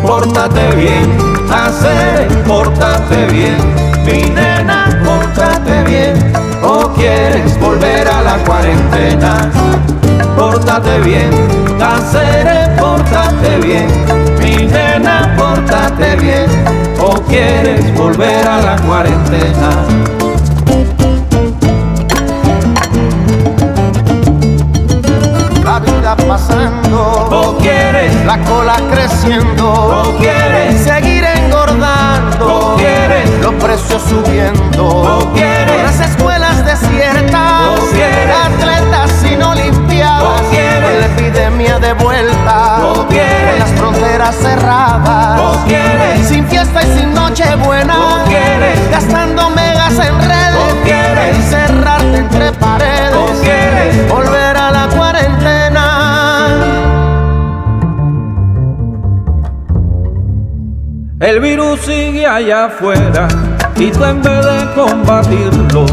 Pórtate 0.02 0.74
bien, 0.74 1.16
hacer, 1.52 2.26
pórtate 2.44 3.26
bien, 3.26 3.56
mi 4.04 4.28
nena, 4.30 4.86
pórtate 5.04 5.84
bien, 5.84 6.32
o 6.64 6.92
quieres 6.94 7.58
volver 7.60 8.08
a 8.08 8.22
la 8.22 8.36
cuarentena. 8.44 9.93
Pórtate 10.36 11.00
bien, 11.00 11.30
hacer, 11.80 12.76
pórtate 12.76 13.58
bien, 13.62 13.86
mi 14.38 14.66
nena, 14.66 15.34
pórtate 15.38 16.16
bien, 16.16 16.46
o 17.00 17.14
quieres 17.22 17.94
volver 17.96 18.46
a 18.46 18.60
la 18.60 18.76
cuarentena. 18.76 19.70
La 25.64 25.78
vida 25.78 26.16
pasando, 26.16 27.28
o 27.30 27.56
quieres, 27.58 28.12
la 28.26 28.38
cola 28.44 28.76
creciendo, 28.90 29.72
o 29.72 30.16
quieres 30.18 30.80
seguir 30.80 31.24
engordando, 31.24 32.72
o 32.72 32.76
quieres, 32.76 33.30
los 33.40 33.54
precios 33.54 34.02
subiendo, 34.02 34.86
o 34.86 35.32
quieres 35.32 35.73
epidemia 41.14 41.78
de 41.78 41.92
vuelta. 41.94 42.78
No 42.80 43.06
quiere. 43.08 43.58
Las 43.58 43.70
fronteras 43.70 44.34
cerradas. 44.36 45.36
No 45.36 45.64
quiere. 45.66 46.22
Sin 46.24 46.46
fiesta 46.46 46.82
y 46.82 46.98
sin 46.98 47.14
noche 47.14 47.44
buena. 47.56 47.94
No 47.94 48.24
quiere. 48.24 48.74
Gastando 48.90 49.50
megas 49.50 49.92
en 49.98 50.18
redes. 50.18 50.54
No 50.54 50.82
quiere. 50.84 51.30
Encerrarte 51.30 52.16
entre 52.18 52.52
paredes. 52.52 53.12
No 53.12 53.26
quiere. 53.42 54.06
Volver 54.08 54.56
a 54.56 54.70
la 54.70 54.86
cuarentena. 54.88 55.84
El 61.20 61.40
virus 61.40 61.80
sigue 61.80 62.26
allá 62.26 62.66
afuera 62.66 63.28
y 63.76 63.90
tú 63.90 64.04
en 64.04 64.20
vez 64.20 64.44
de 64.44 64.74
combatirlo, 64.74 65.86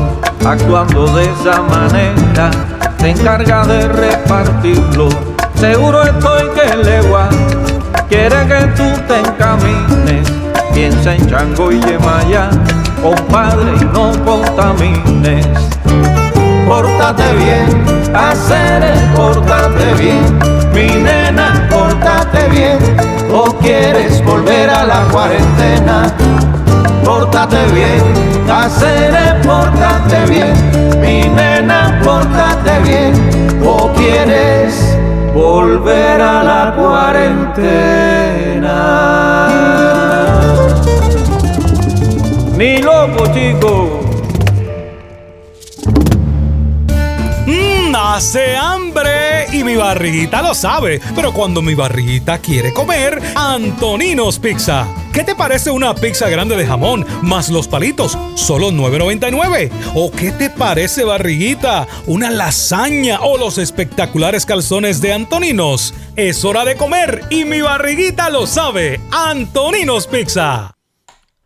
actuando 0.46 1.08
de 1.16 1.24
esa 1.24 1.62
manera 1.62 2.71
te 3.02 3.10
encarga 3.10 3.66
de 3.66 3.88
repartirlo. 3.88 5.10
Seguro 5.56 6.04
estoy 6.04 6.50
que 6.50 6.76
legua 6.78 7.30
quiere 8.08 8.36
que 8.48 8.68
tú 8.76 8.84
te 9.08 9.20
encamines, 9.20 10.28
piensa 10.74 11.16
en 11.16 11.28
Chango 11.28 11.72
y 11.72 11.82
Yemaya, 11.82 12.50
compadre 13.02 13.72
y 13.82 13.86
no 13.86 14.12
contamines. 14.24 15.48
Pórtate 16.68 17.24
bien, 17.34 18.16
hacer 18.16 18.84
el 18.84 19.00
pórtate 19.16 19.94
bien, 20.00 20.40
mi 20.74 21.02
nena, 21.02 21.68
pórtate 21.72 22.50
bien, 22.50 22.78
o 23.34 23.58
quieres 23.58 24.24
volver 24.24 24.70
a 24.70 24.86
la 24.86 25.02
cuarentena. 25.12 26.14
Pórtate 27.04 27.66
bien, 27.74 28.02
hacer 28.50 29.14
el 29.14 29.42
pórtate 29.48 30.26
bien, 30.30 30.54
mi 31.02 31.22
nena, 31.30 32.00
pórtate 32.04 32.80
bien, 32.82 33.14
o 33.66 33.92
quieres 33.94 34.98
volver 35.34 36.22
a 36.22 36.44
la 36.44 36.74
cuarentena. 36.76 37.78
Ni 42.58 42.78
loco, 42.80 43.28
chico. 43.34 44.02
Hace 48.14 48.58
hambre 48.58 48.91
y 49.52 49.64
mi 49.64 49.76
barriguita 49.76 50.42
lo 50.42 50.54
sabe, 50.54 51.02
pero 51.16 51.34
cuando 51.34 51.62
mi 51.62 51.76
barriguita 51.76 52.40
quiere 52.40 52.74
comer, 52.74 53.22
Antoninos 53.36 54.40
Pizza. 54.40 54.88
¿Qué 55.12 55.24
te 55.24 55.36
parece 55.36 55.72
una 55.72 55.94
pizza 55.94 56.30
grande 56.30 56.56
de 56.56 56.66
jamón 56.66 57.06
más 57.22 57.50
los 57.50 57.68
palitos? 57.68 58.18
Solo 58.36 58.72
9.99. 58.72 59.70
¿O 59.94 60.12
qué 60.12 60.32
te 60.32 60.50
parece 60.50 61.04
barriguita? 61.04 61.88
Una 62.08 62.32
lasaña 62.32 63.20
o 63.22 63.38
los 63.38 63.58
espectaculares 63.58 64.46
calzones 64.46 65.02
de 65.02 65.14
Antoninos. 65.14 65.94
Es 66.16 66.46
hora 66.46 66.64
de 66.64 66.76
comer 66.76 67.24
y 67.30 67.44
mi 67.44 67.62
barriguita 67.62 68.30
lo 68.30 68.48
sabe. 68.48 69.02
Antoninos 69.12 70.08
Pizza. 70.08 70.76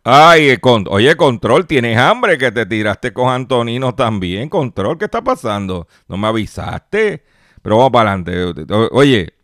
Ay, 0.04 0.56
oye, 0.88 1.16
Control, 1.16 1.66
tienes 1.66 1.98
hambre 1.98 2.38
que 2.38 2.52
te 2.52 2.64
tiraste 2.64 3.12
con 3.12 3.28
Antonino 3.28 3.96
también. 3.96 4.48
Control, 4.48 4.96
¿qué 4.96 5.06
está 5.06 5.22
pasando? 5.22 5.88
No 6.06 6.16
me 6.16 6.28
avisaste. 6.28 7.24
Pero 7.66 7.78
vamos 7.78 7.90
para 7.90 8.12
adelante. 8.12 8.72
Oye, 8.92 9.34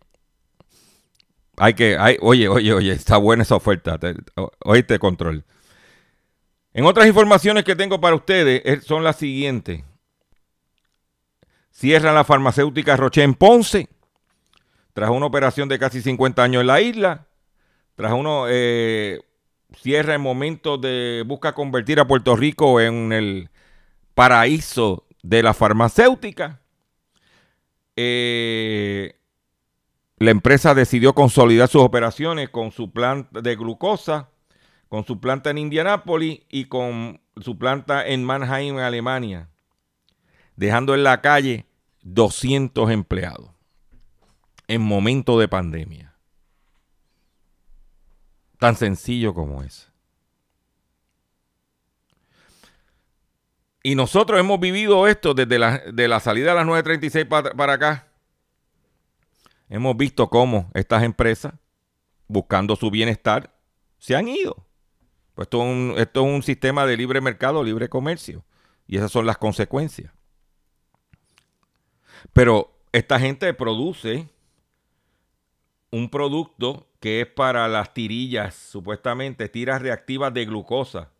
hay 1.56 1.74
que, 1.74 1.98
oye, 2.20 2.46
oye, 2.46 2.72
oye, 2.72 2.92
está 2.92 3.16
buena 3.16 3.42
esa 3.42 3.56
oferta. 3.56 3.98
Oíste, 4.64 5.00
Control. 5.00 5.44
En 6.72 6.84
otras 6.84 7.08
informaciones 7.08 7.64
que 7.64 7.74
tengo 7.74 8.00
para 8.00 8.14
ustedes 8.14 8.62
eh, 8.64 8.80
son 8.80 9.02
las 9.02 9.16
siguientes. 9.16 9.82
Cierra 11.72 12.12
la 12.12 12.22
farmacéutica 12.22 12.96
Roche 12.96 13.24
en 13.24 13.34
Ponce, 13.34 13.88
tras 14.92 15.10
una 15.10 15.26
operación 15.26 15.68
de 15.68 15.80
casi 15.80 16.00
50 16.00 16.44
años 16.44 16.60
en 16.60 16.68
la 16.68 16.80
isla, 16.80 17.26
tras 17.96 18.12
uno... 18.12 18.44
eh, 18.48 19.20
cierra 19.80 20.14
en 20.14 20.20
momentos 20.20 20.80
de 20.80 21.24
busca 21.26 21.54
convertir 21.54 21.98
a 21.98 22.06
Puerto 22.06 22.36
Rico 22.36 22.80
en 22.80 23.12
el 23.12 23.50
paraíso 24.14 25.08
de 25.24 25.42
la 25.42 25.54
farmacéutica. 25.54 26.61
Eh, 27.96 29.14
la 30.16 30.30
empresa 30.30 30.74
decidió 30.74 31.14
consolidar 31.14 31.68
sus 31.68 31.82
operaciones 31.82 32.48
con 32.48 32.70
su 32.70 32.92
planta 32.92 33.40
de 33.40 33.56
glucosa, 33.56 34.30
con 34.88 35.04
su 35.04 35.20
planta 35.20 35.50
en 35.50 35.58
Indianápolis 35.58 36.40
y 36.48 36.66
con 36.66 37.20
su 37.40 37.58
planta 37.58 38.06
en 38.06 38.24
Mannheim, 38.24 38.78
Alemania, 38.78 39.48
dejando 40.56 40.94
en 40.94 41.02
la 41.02 41.20
calle 41.20 41.66
200 42.02 42.90
empleados 42.90 43.50
en 44.68 44.80
momento 44.80 45.38
de 45.38 45.48
pandemia. 45.48 46.14
Tan 48.58 48.76
sencillo 48.76 49.34
como 49.34 49.62
es. 49.62 49.91
Y 53.82 53.94
nosotros 53.94 54.38
hemos 54.38 54.60
vivido 54.60 55.08
esto 55.08 55.34
desde 55.34 55.58
la, 55.58 55.78
de 55.78 56.08
la 56.08 56.20
salida 56.20 56.52
a 56.52 56.54
las 56.54 56.66
9.36 56.66 57.26
para, 57.26 57.52
para 57.52 57.72
acá. 57.74 58.08
Hemos 59.68 59.96
visto 59.96 60.28
cómo 60.28 60.70
estas 60.74 61.02
empresas, 61.02 61.54
buscando 62.28 62.76
su 62.76 62.90
bienestar, 62.90 63.54
se 63.98 64.14
han 64.14 64.28
ido. 64.28 64.66
Pues 65.34 65.46
esto, 65.46 65.62
es 65.62 65.68
un, 65.68 65.94
esto 65.96 66.20
es 66.20 66.34
un 66.34 66.42
sistema 66.42 66.86
de 66.86 66.96
libre 66.96 67.20
mercado, 67.20 67.64
libre 67.64 67.88
comercio. 67.88 68.44
Y 68.86 68.98
esas 68.98 69.10
son 69.10 69.26
las 69.26 69.38
consecuencias. 69.38 70.12
Pero 72.32 72.78
esta 72.92 73.18
gente 73.18 73.54
produce 73.54 74.28
un 75.90 76.10
producto 76.10 76.88
que 77.00 77.20
es 77.20 77.26
para 77.26 77.68
las 77.68 77.94
tirillas, 77.94 78.54
supuestamente 78.54 79.48
tiras 79.48 79.80
reactivas 79.82 80.34
de 80.34 80.44
glucosa. 80.44 81.11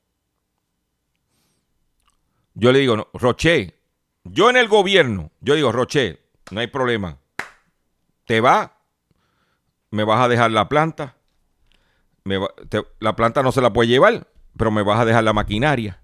Yo 2.54 2.72
le 2.72 2.80
digo, 2.80 2.96
no, 2.96 3.08
Roche, 3.14 3.78
yo 4.24 4.50
en 4.50 4.56
el 4.56 4.68
gobierno, 4.68 5.30
yo 5.40 5.54
digo, 5.54 5.72
Roche, 5.72 6.20
no 6.50 6.60
hay 6.60 6.66
problema. 6.66 7.18
Te 8.26 8.40
va, 8.40 8.78
me 9.90 10.04
vas 10.04 10.20
a 10.20 10.28
dejar 10.28 10.50
la 10.50 10.68
planta, 10.68 11.16
me 12.24 12.38
va- 12.38 12.52
te- 12.68 12.84
la 13.00 13.16
planta 13.16 13.42
no 13.42 13.52
se 13.52 13.60
la 13.60 13.72
puede 13.72 13.88
llevar, 13.88 14.28
pero 14.56 14.70
me 14.70 14.82
vas 14.82 15.00
a 15.00 15.04
dejar 15.04 15.24
la 15.24 15.32
maquinaria 15.32 16.00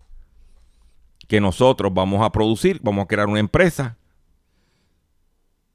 que 1.29 1.41
nosotros 1.41 1.93
vamos 1.93 2.25
a 2.25 2.33
producir, 2.33 2.81
vamos 2.83 3.05
a 3.05 3.09
crear 3.09 3.29
una 3.29 3.41
empresa 3.41 3.97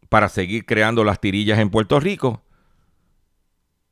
para 0.10 0.28
seguir 0.30 0.66
creando 0.66 1.04
las 1.04 1.20
tirillas 1.20 1.60
en 1.60 1.70
Puerto 1.70 2.00
Rico 2.00 2.42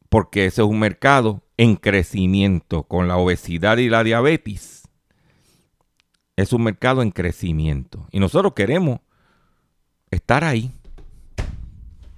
porque 0.09 0.45
ese 0.45 0.61
es 0.61 0.67
un 0.67 0.79
mercado 0.79 1.41
en 1.57 1.77
crecimiento 1.77 2.83
con 2.83 3.07
la 3.07 3.15
obesidad 3.17 3.77
y 3.77 3.87
la 3.87 4.03
diabetes. 4.03 4.80
Es 6.35 6.53
un 6.53 6.63
mercado 6.63 7.01
en 7.01 7.11
crecimiento 7.11 8.07
y 8.11 8.19
nosotros 8.19 8.53
queremos 8.53 8.99
estar 10.09 10.43
ahí. 10.43 10.71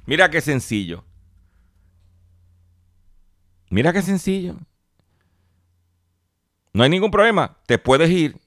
Mira 0.06 0.30
qué 0.30 0.42
sencillo. 0.42 1.04
Mira 3.70 3.92
qué 3.92 4.02
sencillo. 4.02 4.56
No 6.74 6.84
hay 6.84 6.90
ningún 6.90 7.12
problema. 7.12 7.58
Te 7.66 7.78
puedes 7.78 8.10
ir. 8.10 8.38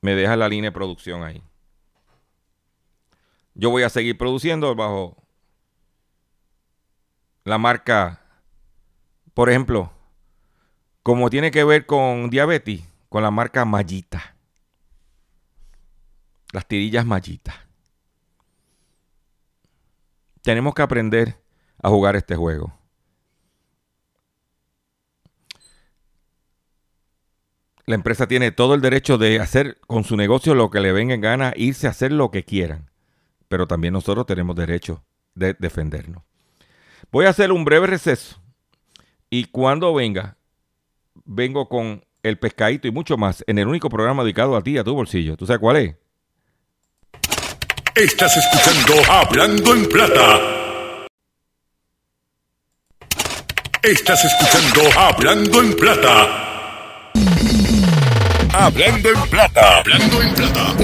Me 0.00 0.14
dejas 0.14 0.36
la 0.36 0.48
línea 0.48 0.70
de 0.70 0.74
producción 0.74 1.22
ahí. 1.22 1.42
Yo 3.54 3.70
voy 3.70 3.82
a 3.82 3.88
seguir 3.88 4.18
produciendo 4.18 4.74
bajo 4.74 5.16
la 7.44 7.58
marca, 7.58 8.20
por 9.32 9.48
ejemplo, 9.48 9.92
como 11.02 11.30
tiene 11.30 11.50
que 11.50 11.62
ver 11.62 11.86
con 11.86 12.30
diabetes, 12.30 12.82
con 13.08 13.22
la 13.22 13.30
marca 13.30 13.64
Mallita. 13.64 14.33
Las 16.54 16.68
tirillas 16.68 17.04
Mallita. 17.04 17.66
Tenemos 20.42 20.72
que 20.72 20.82
aprender 20.82 21.42
a 21.82 21.88
jugar 21.88 22.14
este 22.14 22.36
juego. 22.36 22.78
La 27.86 27.96
empresa 27.96 28.28
tiene 28.28 28.52
todo 28.52 28.74
el 28.74 28.80
derecho 28.82 29.18
de 29.18 29.40
hacer 29.40 29.80
con 29.88 30.04
su 30.04 30.16
negocio 30.16 30.54
lo 30.54 30.70
que 30.70 30.78
le 30.78 30.92
venga 30.92 31.14
en 31.14 31.22
gana, 31.22 31.52
irse 31.56 31.88
a 31.88 31.90
hacer 31.90 32.12
lo 32.12 32.30
que 32.30 32.44
quieran. 32.44 32.88
Pero 33.48 33.66
también 33.66 33.92
nosotros 33.92 34.24
tenemos 34.24 34.54
derecho 34.54 35.04
de 35.34 35.56
defendernos. 35.58 36.22
Voy 37.10 37.26
a 37.26 37.30
hacer 37.30 37.50
un 37.50 37.64
breve 37.64 37.88
receso. 37.88 38.40
Y 39.28 39.46
cuando 39.46 39.92
venga, 39.92 40.36
vengo 41.24 41.68
con 41.68 42.04
el 42.22 42.38
pescadito 42.38 42.86
y 42.86 42.92
mucho 42.92 43.16
más 43.16 43.42
en 43.48 43.58
el 43.58 43.66
único 43.66 43.88
programa 43.88 44.22
dedicado 44.22 44.56
a 44.56 44.62
ti, 44.62 44.78
a 44.78 44.84
tu 44.84 44.94
bolsillo. 44.94 45.36
¿Tú 45.36 45.46
sabes 45.46 45.58
cuál 45.58 45.78
es? 45.78 46.03
Estás 47.96 48.36
escuchando 48.36 49.08
Hablando 49.08 49.72
en 49.72 49.88
Plata. 49.88 50.40
Estás 53.84 54.24
escuchando 54.24 54.98
Hablando 54.98 55.62
en 55.62 55.76
Plata. 55.76 57.12
Hablando 58.52 59.10
en 59.10 59.22
Plata. 59.30 59.78
Hablando 59.78 60.22
en 60.22 60.34
Plata. 60.34 60.74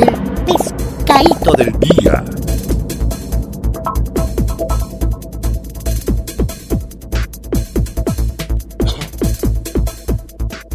Pescadito 0.46 1.52
del 1.54 1.72
Día. 1.80 2.24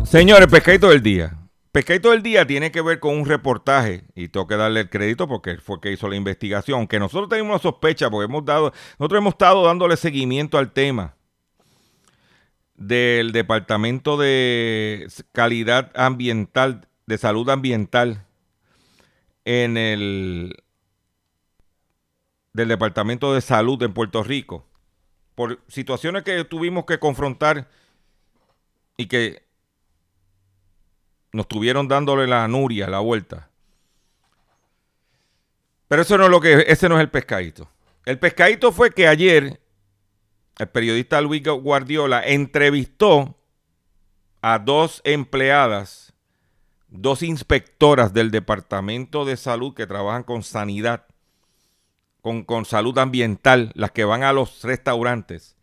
Señores, 0.04 0.48
pescadito 0.50 0.89
del 0.89 1.02
día. 1.02 1.44
Pescadito 1.76 2.12
del 2.12 2.24
día 2.24 2.48
tiene 2.48 2.72
que 2.72 2.82
ver 2.82 3.02
con 3.02 3.18
un 3.18 3.26
reportaje, 3.26 4.06
y 4.16 4.30
tengo 4.30 4.48
que 4.48 4.56
darle 4.56 4.80
el 4.80 4.90
crédito 4.90 5.28
porque 5.28 5.58
fue 5.58 5.82
que 5.82 5.92
hizo 5.92 6.08
la 6.08 6.16
investigación, 6.16 6.88
que 6.88 7.00
nosotros 7.00 7.28
tenemos 7.28 7.50
una 7.50 7.60
sospecha, 7.60 8.10
porque 8.10 8.32
hemos 8.32 8.46
dado, 8.46 8.72
nosotros 8.98 9.20
hemos 9.20 9.34
estado 9.34 9.66
dándole 9.66 9.98
seguimiento 9.98 10.58
al 10.58 10.72
tema 10.72 11.18
del 12.76 13.34
Departamento 13.34 14.16
de 14.16 15.06
Calidad 15.34 15.92
Ambiental, 15.96 16.88
de 17.08 17.18
Salud 17.18 17.50
Ambiental, 17.50 18.26
en 19.44 19.76
el 19.76 20.56
del 22.54 22.70
Departamento 22.70 23.34
de 23.34 23.42
Salud 23.42 23.84
en 23.84 23.94
Puerto 23.94 24.24
Rico, 24.24 24.66
por 25.36 25.60
situaciones 25.68 26.24
que 26.24 26.42
tuvimos 26.46 26.86
que 26.86 27.00
confrontar 27.00 27.68
y 28.96 29.08
que 29.08 29.44
nos 31.36 31.50
tuvieron 31.50 31.89
dándole 31.89 32.28
la 32.28 32.48
nuria, 32.48 32.88
la 32.88 33.00
vuelta. 33.00 33.50
Pero 35.89 36.02
eso 36.02 36.17
no 36.17 36.24
es 36.24 36.30
lo 36.30 36.39
que, 36.39 36.63
ese 36.67 36.88
no 36.88 36.95
es 36.95 37.02
el 37.02 37.10
pescadito. 37.10 37.69
El 38.06 38.17
pescadito 38.19 38.71
fue 38.71 38.91
que 38.91 39.08
ayer 39.08 39.60
el 40.58 40.67
periodista 40.69 41.19
Luis 41.19 41.43
Guardiola 41.43 42.26
entrevistó 42.26 43.36
a 44.41 44.60
dos 44.60 45.02
empleadas, 45.04 46.13
dos 46.88 47.21
inspectoras 47.21 48.13
del 48.13 48.32
Departamento 48.32 49.26
de 49.26 49.36
Salud 49.36 49.74
que 49.74 49.88
trabajan 49.88 50.24
con 50.24 50.41
sanidad, 50.41 51.06
con, 52.21 52.45
con 52.45 52.63
salud 52.63 52.98
ambiental, 52.98 53.74
las 53.76 53.91
que 53.91 54.06
van 54.06 54.24
a 54.24 54.32
los 54.32 54.63
restaurantes. 54.63 55.58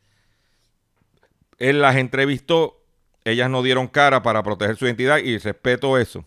Él 1.59 1.81
las 1.81 1.97
entrevistó, 1.97 2.82
ellas 3.25 3.51
no 3.51 3.63
dieron 3.63 3.87
cara 3.89 4.23
para 4.23 4.43
proteger 4.43 4.77
su 4.77 4.87
identidad 4.87 5.19
y 5.19 5.39
respeto 5.39 5.99
eso. 5.99 6.25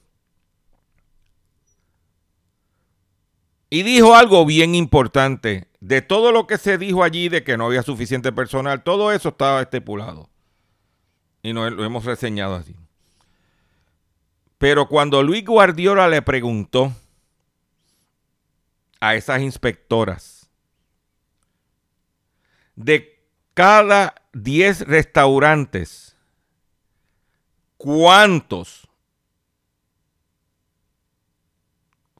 Y 3.69 3.83
dijo 3.83 4.15
algo 4.15 4.45
bien 4.45 4.75
importante. 4.75 5.67
De 5.81 6.01
todo 6.01 6.31
lo 6.31 6.47
que 6.47 6.57
se 6.57 6.77
dijo 6.77 7.03
allí 7.03 7.29
de 7.29 7.43
que 7.43 7.57
no 7.57 7.65
había 7.65 7.83
suficiente 7.83 8.31
personal, 8.31 8.83
todo 8.83 9.11
eso 9.11 9.29
estaba 9.29 9.61
estipulado. 9.61 10.29
Y 11.43 11.53
no, 11.53 11.69
lo 11.69 11.83
hemos 11.83 12.05
reseñado 12.05 12.55
así. 12.55 12.75
Pero 14.57 14.87
cuando 14.87 15.21
Luis 15.21 15.45
Guardiola 15.45 16.07
le 16.07 16.21
preguntó 16.21 16.93
a 18.99 19.15
esas 19.15 19.41
inspectoras 19.41 20.49
de 22.75 23.21
cada 23.53 24.15
10 24.33 24.87
restaurantes, 24.87 26.14
¿cuántos 27.77 28.87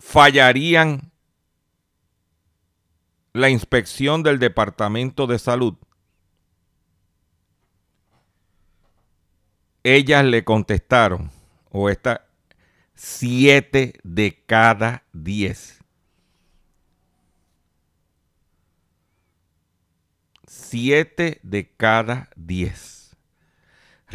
fallarían 0.05 1.11
la 3.33 3.49
inspección 3.49 4.23
del 4.23 4.39
Departamento 4.39 5.27
de 5.27 5.39
Salud. 5.39 5.75
Ellas 9.83 10.23
le 10.23 10.45
contestaron, 10.45 11.31
o 11.69 11.89
esta, 11.89 12.27
siete 12.93 13.99
de 14.03 14.41
cada 14.45 15.03
diez. 15.11 15.79
Siete 20.47 21.39
de 21.43 21.69
cada 21.75 22.29
diez 22.37 22.94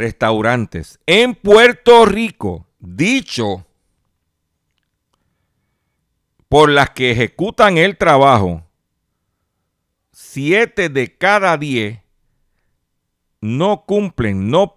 restaurantes 0.01 0.99
en 1.07 1.35
Puerto 1.35 2.07
Rico, 2.07 2.67
dicho 2.79 3.67
por 6.49 6.71
las 6.71 6.91
que 6.91 7.13
ejecutan 7.13 7.79
el 7.79 7.97
trabajo, 7.97 8.65
7 10.13 10.89
de 10.89 11.17
cada 11.17 11.57
10 11.57 12.01
no 13.41 13.85
cumplen, 13.87 14.51
no, 14.51 14.77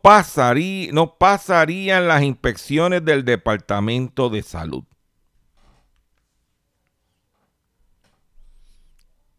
no 0.92 1.18
pasarían 1.18 2.08
las 2.08 2.24
inspecciones 2.24 3.04
del 3.04 3.26
Departamento 3.26 4.30
de 4.30 4.44
Salud. 4.44 4.84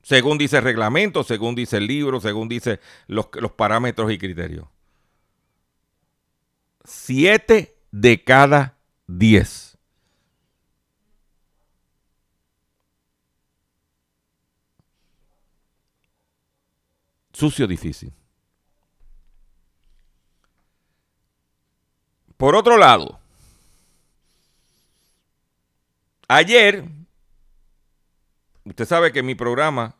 Según 0.02 0.36
dice 0.36 0.58
el 0.58 0.64
reglamento, 0.64 1.24
según 1.24 1.54
dice 1.54 1.78
el 1.78 1.86
libro, 1.86 2.20
según 2.20 2.48
dice 2.48 2.80
los, 3.06 3.28
los 3.40 3.52
parámetros 3.52 4.12
y 4.12 4.18
criterios. 4.18 4.66
7 6.84 7.76
de 7.90 8.24
cada 8.24 8.76
10. 9.06 9.74
sucio 17.34 17.66
difícil. 17.66 18.12
Por 22.36 22.54
otro 22.54 22.76
lado, 22.76 23.18
ayer, 26.28 26.84
usted 28.64 28.84
sabe 28.86 29.12
que 29.12 29.20
en 29.20 29.26
mi 29.26 29.34
programa 29.34 29.96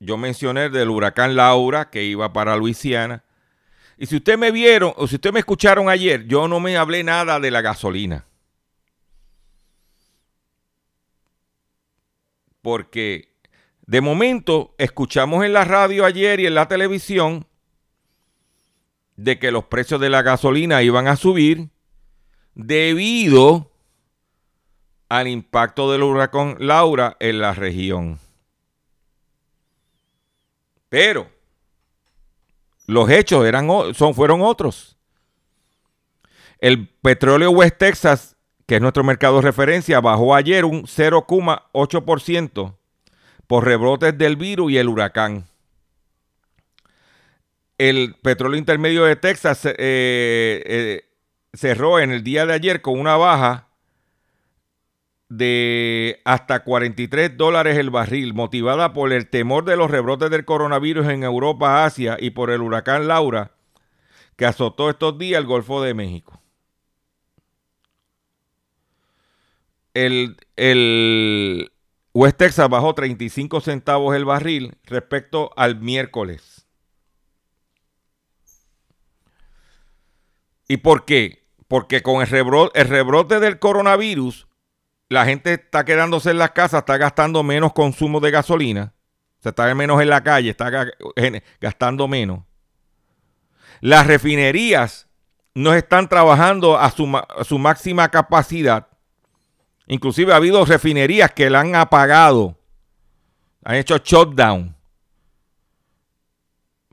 yo 0.00 0.16
mencioné 0.16 0.70
del 0.70 0.90
huracán 0.90 1.34
Laura 1.36 1.90
que 1.90 2.04
iba 2.04 2.32
para 2.32 2.56
Luisiana. 2.56 3.23
Y 3.96 4.06
si 4.06 4.16
usted 4.16 4.36
me 4.36 4.50
vieron 4.50 4.92
o 4.96 5.06
si 5.06 5.16
usted 5.16 5.32
me 5.32 5.40
escucharon 5.40 5.88
ayer, 5.88 6.26
yo 6.26 6.48
no 6.48 6.60
me 6.60 6.76
hablé 6.76 7.04
nada 7.04 7.38
de 7.40 7.50
la 7.50 7.60
gasolina. 7.60 8.26
Porque 12.62 13.34
de 13.86 14.00
momento, 14.00 14.74
escuchamos 14.78 15.44
en 15.44 15.52
la 15.52 15.64
radio 15.64 16.06
ayer 16.06 16.40
y 16.40 16.46
en 16.46 16.54
la 16.54 16.68
televisión 16.68 17.46
de 19.16 19.38
que 19.38 19.50
los 19.50 19.64
precios 19.64 20.00
de 20.00 20.08
la 20.08 20.22
gasolina 20.22 20.82
iban 20.82 21.06
a 21.06 21.16
subir 21.16 21.68
debido 22.54 23.70
al 25.08 25.28
impacto 25.28 25.92
del 25.92 26.02
huracán 26.02 26.56
Laura 26.60 27.16
en 27.20 27.40
la 27.40 27.52
región. 27.52 28.18
Pero 30.88 31.30
los 32.86 33.10
hechos 33.10 33.46
eran, 33.46 33.68
son, 33.94 34.14
fueron 34.14 34.42
otros. 34.42 34.96
El 36.58 36.88
petróleo 36.88 37.50
West 37.50 37.78
Texas, 37.78 38.36
que 38.66 38.76
es 38.76 38.80
nuestro 38.80 39.04
mercado 39.04 39.36
de 39.36 39.42
referencia, 39.42 40.00
bajó 40.00 40.34
ayer 40.34 40.64
un 40.64 40.84
0,8% 40.84 42.76
por 43.46 43.64
rebrotes 43.64 44.16
del 44.16 44.36
virus 44.36 44.72
y 44.72 44.78
el 44.78 44.88
huracán. 44.88 45.46
El 47.76 48.14
petróleo 48.22 48.58
intermedio 48.58 49.04
de 49.04 49.16
Texas 49.16 49.66
eh, 49.66 49.74
eh, 49.78 51.04
cerró 51.52 51.98
en 51.98 52.12
el 52.12 52.22
día 52.22 52.46
de 52.46 52.54
ayer 52.54 52.80
con 52.80 52.98
una 52.98 53.16
baja 53.16 53.63
de 55.28 56.20
hasta 56.24 56.64
43 56.64 57.36
dólares 57.36 57.78
el 57.78 57.90
barril, 57.90 58.34
motivada 58.34 58.92
por 58.92 59.12
el 59.12 59.28
temor 59.28 59.64
de 59.64 59.76
los 59.76 59.90
rebrotes 59.90 60.30
del 60.30 60.44
coronavirus 60.44 61.08
en 61.08 61.24
Europa, 61.24 61.84
Asia 61.84 62.16
y 62.20 62.30
por 62.30 62.50
el 62.50 62.62
huracán 62.62 63.08
Laura, 63.08 63.52
que 64.36 64.46
azotó 64.46 64.90
estos 64.90 65.18
días 65.18 65.40
el 65.40 65.46
Golfo 65.46 65.82
de 65.82 65.94
México. 65.94 66.40
El, 69.94 70.36
el, 70.56 71.70
West 72.14 72.36
Texas 72.36 72.68
bajó 72.68 72.94
35 72.94 73.60
centavos 73.60 74.14
el 74.14 74.24
barril 74.24 74.76
respecto 74.84 75.50
al 75.56 75.80
miércoles. 75.80 76.64
¿Y 80.68 80.76
por 80.76 81.04
qué? 81.04 81.44
Porque 81.66 82.02
con 82.02 82.22
el 82.22 82.28
rebrote, 82.28 83.40
del 83.40 83.58
coronavirus, 83.58 84.46
la 85.08 85.24
gente 85.24 85.54
está 85.54 85.84
quedándose 85.84 86.30
en 86.30 86.38
las 86.38 86.52
casas, 86.52 86.80
está 86.80 86.96
gastando 86.96 87.42
menos 87.42 87.72
consumo 87.72 88.20
de 88.20 88.30
gasolina, 88.30 88.92
se 89.40 89.50
está 89.50 89.72
menos 89.74 90.00
en 90.00 90.08
la 90.08 90.22
calle, 90.22 90.50
está 90.50 90.70
gastando 91.60 92.08
menos. 92.08 92.40
Las 93.80 94.06
refinerías 94.06 95.08
no 95.54 95.74
están 95.74 96.08
trabajando 96.08 96.78
a 96.78 96.90
su 96.90 97.58
máxima 97.58 98.08
capacidad 98.10 98.88
Inclusive 99.86 100.32
ha 100.32 100.36
habido 100.36 100.64
refinerías 100.64 101.30
que 101.32 101.50
la 101.50 101.60
han 101.60 101.74
apagado, 101.74 102.58
han 103.64 103.76
hecho 103.76 103.98
shutdown, 103.98 104.74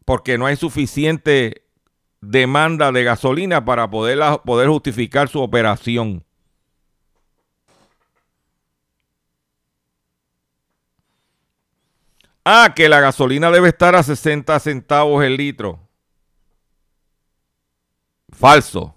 porque 0.03 0.37
no 0.37 0.45
hay 0.45 0.57
suficiente 0.57 1.63
demanda 2.19 2.91
de 2.91 3.03
gasolina 3.03 3.63
para 3.63 3.89
poder, 3.89 4.19
poder 4.43 4.67
justificar 4.67 5.29
su 5.29 5.39
operación. 5.41 6.25
Ah, 12.43 12.73
que 12.75 12.89
la 12.89 12.99
gasolina 12.99 13.51
debe 13.51 13.69
estar 13.69 13.95
a 13.95 14.03
60 14.03 14.59
centavos 14.59 15.23
el 15.23 15.37
litro. 15.37 15.79
Falso. 18.29 18.95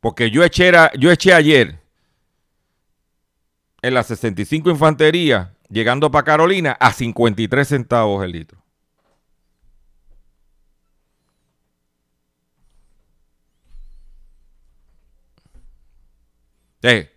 Porque 0.00 0.30
yo 0.30 0.44
eché, 0.44 0.72
yo 0.98 1.10
eché 1.10 1.34
ayer 1.34 1.80
en 3.82 3.94
la 3.94 4.02
65 4.02 4.70
Infantería, 4.70 5.56
llegando 5.68 6.10
para 6.10 6.24
Carolina, 6.24 6.72
a 6.72 6.92
53 6.92 7.66
centavos 7.66 8.24
el 8.24 8.32
litro. 8.32 8.62
Eh, 16.82 17.10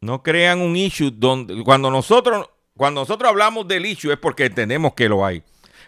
no 0.00 0.22
crean 0.22 0.60
un 0.60 0.76
issue 0.76 1.10
donde 1.10 1.64
cuando 1.64 1.90
nosotros 1.90 2.48
cuando 2.78 3.00
nosotros 3.02 3.28
hablamos 3.28 3.66
del 3.66 3.84
issue 3.84 4.12
es 4.12 4.18
porque 4.18 4.46
entendemos 4.46 4.94
que 4.94 5.08
lo 5.08 5.26
hay. 5.26 5.42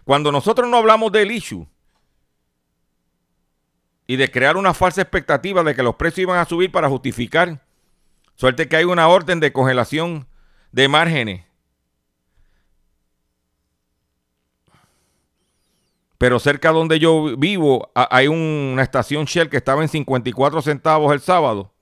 Cuando 0.05 0.33
nosotros 0.33 0.69
no 0.69 0.77
hablamos 0.77 1.13
del 1.13 1.31
issue 1.31 1.67
y 4.09 4.17
de 4.17 4.29
crear 4.29 4.57
una 4.57 4.75
falsa 4.75 5.01
expectativa 5.01 5.63
de 5.63 5.75
que 5.77 5.85
los 5.85 5.95
precios 5.95 6.25
iban 6.25 6.41
a 6.41 6.45
subir 6.45 6.73
para 6.73 6.89
justificar, 6.89 7.65
suerte 8.35 8.69
que 8.69 8.75
hay 8.77 8.85
una 8.85 9.07
orden 9.07 9.39
de 9.39 9.53
congelación 9.53 10.27
de 10.73 10.89
márgenes. 10.89 11.45
Pero 16.19 16.41
cerca 16.41 16.73
donde 16.73 16.99
yo 16.99 17.37
vivo 17.39 17.93
hay 17.95 18.27
un- 18.27 18.71
una 18.73 18.83
estación 18.83 19.27
Shell 19.27 19.49
que 19.49 19.57
estaba 19.59 19.83
en 19.83 19.89
54 19.89 20.61
centavos 20.61 21.13
el 21.13 21.21
sábado, 21.21 21.73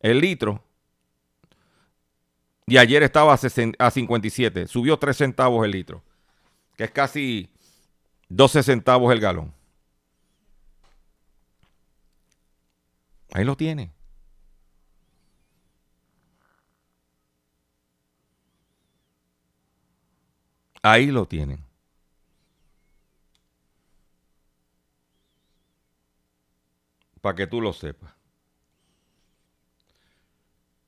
el 0.00 0.20
litro. 0.20 0.64
Y 2.70 2.76
ayer 2.76 3.02
estaba 3.02 3.32
a, 3.32 3.36
60 3.38 3.84
a 3.84 3.90
57. 3.90 4.66
Subió 4.66 4.98
3 4.98 5.16
centavos 5.16 5.64
el 5.64 5.70
litro. 5.70 6.02
Que 6.76 6.84
es 6.84 6.90
casi 6.90 7.48
12 8.28 8.62
centavos 8.62 9.10
el 9.12 9.20
galón. 9.20 9.54
Ahí 13.32 13.44
lo 13.44 13.56
tiene. 13.56 13.90
Ahí 20.82 21.06
lo 21.06 21.26
tienen. 21.26 21.64
Para 27.22 27.34
que 27.34 27.46
tú 27.46 27.60
lo 27.62 27.72
sepas. 27.72 28.17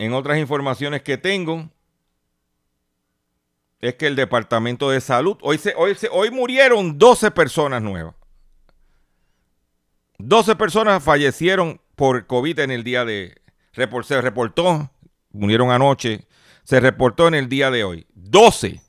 En 0.01 0.15
otras 0.15 0.39
informaciones 0.39 1.03
que 1.03 1.19
tengo, 1.19 1.69
es 3.81 3.97
que 3.97 4.07
el 4.07 4.17
Departamento 4.17 4.89
de 4.89 4.99
Salud, 4.99 5.37
hoy, 5.43 5.59
se, 5.59 5.75
hoy, 5.77 5.95
se, 5.95 6.09
hoy 6.09 6.31
murieron 6.31 6.97
12 6.97 7.31
personas 7.33 7.83
nuevas. 7.83 8.15
12 10.17 10.57
personas 10.57 11.05
fallecieron 11.05 11.83
por 11.97 12.27
COVID 12.27 12.61
en 12.61 12.71
el 12.71 12.83
día 12.83 13.05
de... 13.05 13.43
Se 13.73 14.23
reportó, 14.23 14.91
murieron 15.33 15.71
anoche, 15.71 16.27
se 16.65 16.81
reportó 16.81 17.29
en 17.29 17.35
el 17.35 17.51
día 17.51 17.71
de 17.71 17.85
hoy. 17.85 18.07
12. 18.15 18.81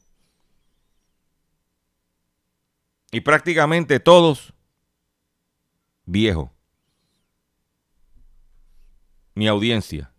Y 3.11 3.19
prácticamente 3.19 3.99
todos 3.99 4.53
viejos. 6.05 6.49
Mi 9.33 9.49
audiencia. 9.49 10.10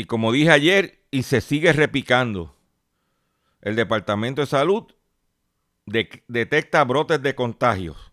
Y 0.00 0.06
como 0.06 0.32
dije 0.32 0.50
ayer, 0.50 0.98
y 1.10 1.24
se 1.24 1.42
sigue 1.42 1.74
repicando, 1.74 2.56
el 3.60 3.76
Departamento 3.76 4.40
de 4.40 4.46
Salud 4.46 4.84
de- 5.84 6.24
detecta 6.26 6.82
brotes 6.84 7.20
de 7.20 7.34
contagios 7.34 8.10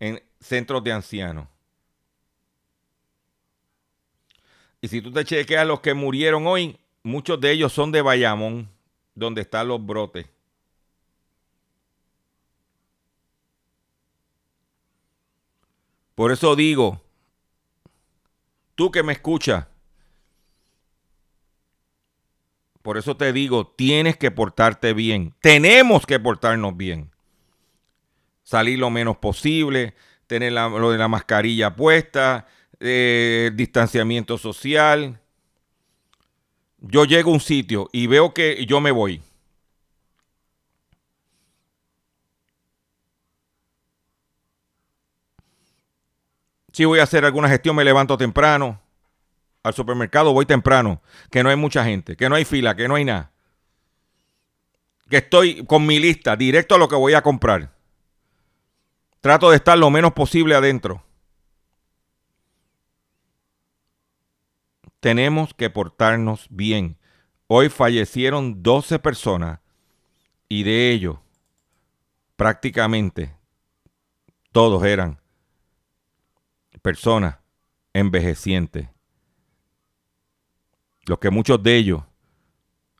en 0.00 0.20
centros 0.40 0.82
de 0.82 0.90
ancianos. 0.90 1.46
Y 4.80 4.88
si 4.88 5.00
tú 5.00 5.12
te 5.12 5.24
chequeas 5.24 5.68
los 5.68 5.78
que 5.78 5.94
murieron 5.94 6.48
hoy, 6.48 6.80
muchos 7.04 7.40
de 7.40 7.52
ellos 7.52 7.72
son 7.72 7.92
de 7.92 8.02
Bayamón, 8.02 8.68
donde 9.14 9.42
están 9.42 9.68
los 9.68 9.86
brotes. 9.86 10.26
Por 16.16 16.32
eso 16.32 16.56
digo, 16.56 17.00
tú 18.74 18.90
que 18.90 19.04
me 19.04 19.12
escuchas, 19.12 19.69
por 22.82 22.96
eso 22.96 23.16
te 23.16 23.32
digo, 23.32 23.66
tienes 23.66 24.16
que 24.16 24.30
portarte 24.30 24.94
bien. 24.94 25.34
Tenemos 25.40 26.06
que 26.06 26.18
portarnos 26.18 26.76
bien. 26.76 27.10
Salir 28.42 28.78
lo 28.78 28.90
menos 28.90 29.18
posible, 29.18 29.94
tener 30.26 30.52
lo 30.52 30.90
de 30.90 30.98
la 30.98 31.08
mascarilla 31.08 31.76
puesta, 31.76 32.46
eh, 32.80 33.50
distanciamiento 33.54 34.38
social. 34.38 35.20
Yo 36.78 37.04
llego 37.04 37.30
a 37.30 37.34
un 37.34 37.40
sitio 37.40 37.90
y 37.92 38.06
veo 38.06 38.32
que 38.32 38.64
yo 38.66 38.80
me 38.80 38.90
voy. 38.90 39.22
Si 46.72 46.84
voy 46.86 47.00
a 47.00 47.02
hacer 47.02 47.26
alguna 47.26 47.48
gestión, 47.48 47.76
me 47.76 47.84
levanto 47.84 48.16
temprano. 48.16 48.80
Al 49.62 49.74
supermercado 49.74 50.32
voy 50.32 50.46
temprano, 50.46 51.02
que 51.30 51.42
no 51.42 51.50
hay 51.50 51.56
mucha 51.56 51.84
gente, 51.84 52.16
que 52.16 52.28
no 52.28 52.34
hay 52.34 52.44
fila, 52.44 52.74
que 52.74 52.88
no 52.88 52.94
hay 52.94 53.04
nada. 53.04 53.32
Que 55.08 55.18
estoy 55.18 55.64
con 55.66 55.86
mi 55.86 55.98
lista, 55.98 56.36
directo 56.36 56.76
a 56.76 56.78
lo 56.78 56.88
que 56.88 56.96
voy 56.96 57.14
a 57.14 57.22
comprar. 57.22 57.74
Trato 59.20 59.50
de 59.50 59.56
estar 59.56 59.76
lo 59.76 59.90
menos 59.90 60.12
posible 60.12 60.54
adentro. 60.54 61.04
Tenemos 65.00 65.52
que 65.54 65.68
portarnos 65.68 66.46
bien. 66.50 66.98
Hoy 67.46 67.68
fallecieron 67.68 68.62
12 68.62 68.98
personas 68.98 69.60
y 70.48 70.62
de 70.62 70.90
ellos 70.90 71.18
prácticamente 72.36 73.34
todos 74.52 74.84
eran 74.84 75.20
personas 76.80 77.36
envejecientes. 77.92 78.88
Los 81.06 81.18
que 81.18 81.30
muchos 81.30 81.62
de 81.62 81.76
ellos 81.76 82.02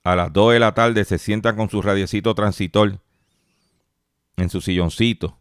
a 0.03 0.17
las 0.17 0.33
2 0.33 0.55
de 0.55 0.59
la 0.61 0.75
tarde 0.75 1.05
se 1.05 1.19
sientan 1.19 1.57
con 1.57 1.69
su 1.69 1.83
radiecito 1.83 2.35
transitor 2.35 2.99
en 4.37 4.49
su 4.49 4.61
silloncito 4.61 5.37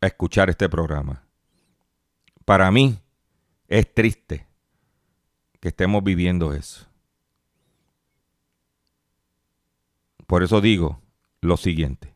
a 0.00 0.06
escuchar 0.06 0.50
este 0.50 0.68
programa. 0.68 1.22
Para 2.44 2.70
mí 2.70 2.98
es 3.68 3.92
triste 3.92 4.46
que 5.60 5.68
estemos 5.68 6.04
viviendo 6.04 6.52
eso. 6.52 6.86
Por 10.26 10.42
eso 10.42 10.60
digo 10.60 11.00
lo 11.40 11.56
siguiente. 11.56 12.12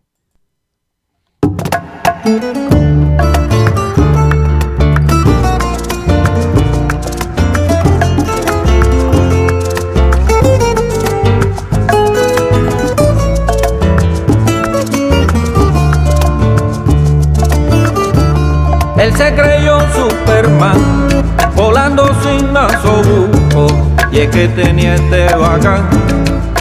Él 19.09 19.17
se 19.17 19.35
creyó 19.35 19.79
Superman, 19.95 21.09
volando 21.57 22.11
sin 22.23 22.53
nasobuco. 22.53 23.67
Y 24.13 24.19
es 24.19 24.29
que 24.29 24.49
tenía 24.49 24.97
este 24.97 25.35
bacán, 25.35 25.89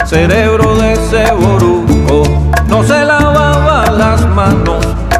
cerebro 0.06 0.74
de 0.76 0.94
ese 0.94 1.30
boruco. 1.34 2.22
No 2.66 2.82
se 2.84 3.04
lavaba 3.04 3.90
las 3.90 4.26
manos 4.28 4.78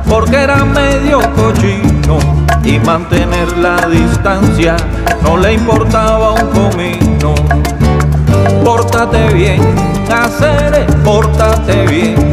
porque 0.08 0.36
era 0.36 0.64
medio 0.64 1.20
cochino. 1.34 2.18
Y 2.64 2.78
mantener 2.78 3.58
la 3.58 3.76
distancia 3.88 4.76
no 5.22 5.36
le 5.36 5.52
importaba 5.52 6.32
un 6.32 6.48
comino. 6.48 7.34
Pórtate 8.64 9.34
bien, 9.34 9.60
hacer, 10.10 10.86
pórtate 11.04 11.86
bien, 11.88 12.32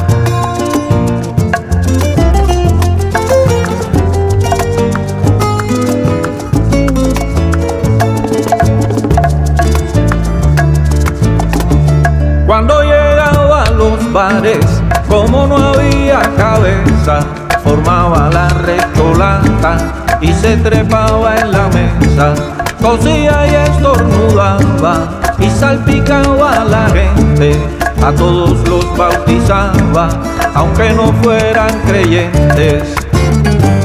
Los 14.13 14.81
Como 15.07 15.47
no 15.47 15.55
había 15.55 16.19
cabeza, 16.35 17.21
formaba 17.63 18.29
la 18.29 18.49
restolata 18.49 19.77
y 20.19 20.33
se 20.33 20.57
trepaba 20.57 21.37
en 21.37 21.51
la 21.53 21.69
mesa, 21.69 22.33
cosía 22.81 23.47
y 23.47 23.55
estornudaba 23.69 25.11
y 25.39 25.49
salpicaba 25.49 26.61
a 26.61 26.65
la 26.65 26.89
gente, 26.89 27.57
a 28.05 28.11
todos 28.11 28.67
los 28.67 28.97
bautizaba, 28.97 30.09
aunque 30.55 30.89
no 30.89 31.13
fueran 31.23 31.71
creyentes. 31.87 32.93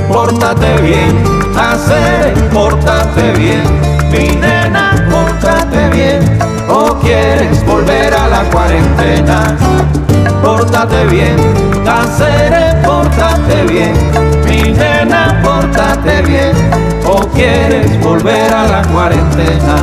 Pórtate 0.08 0.82
bien, 0.82 1.22
hacer, 1.56 2.34
pórtate 2.52 3.30
bien, 3.38 3.62
mi 4.10 4.34
nena, 4.34 4.90
pórtate 5.08 5.88
bien, 5.90 6.38
o 6.68 6.98
quieres 6.98 7.64
volver 7.64 8.12
a 8.12 8.26
la 8.26 8.42
cuarentena. 8.50 9.56
Pórtate 10.46 11.06
bien, 11.06 11.36
hacer, 11.88 12.80
pórtate 12.84 13.64
bien, 13.64 13.92
mi 14.44 14.70
nena, 14.70 15.40
pórtate 15.42 16.22
bien, 16.22 16.52
o 17.04 17.18
quieres 17.34 18.00
volver 18.00 18.54
a 18.54 18.68
la 18.68 18.82
cuarentena. 18.82 19.76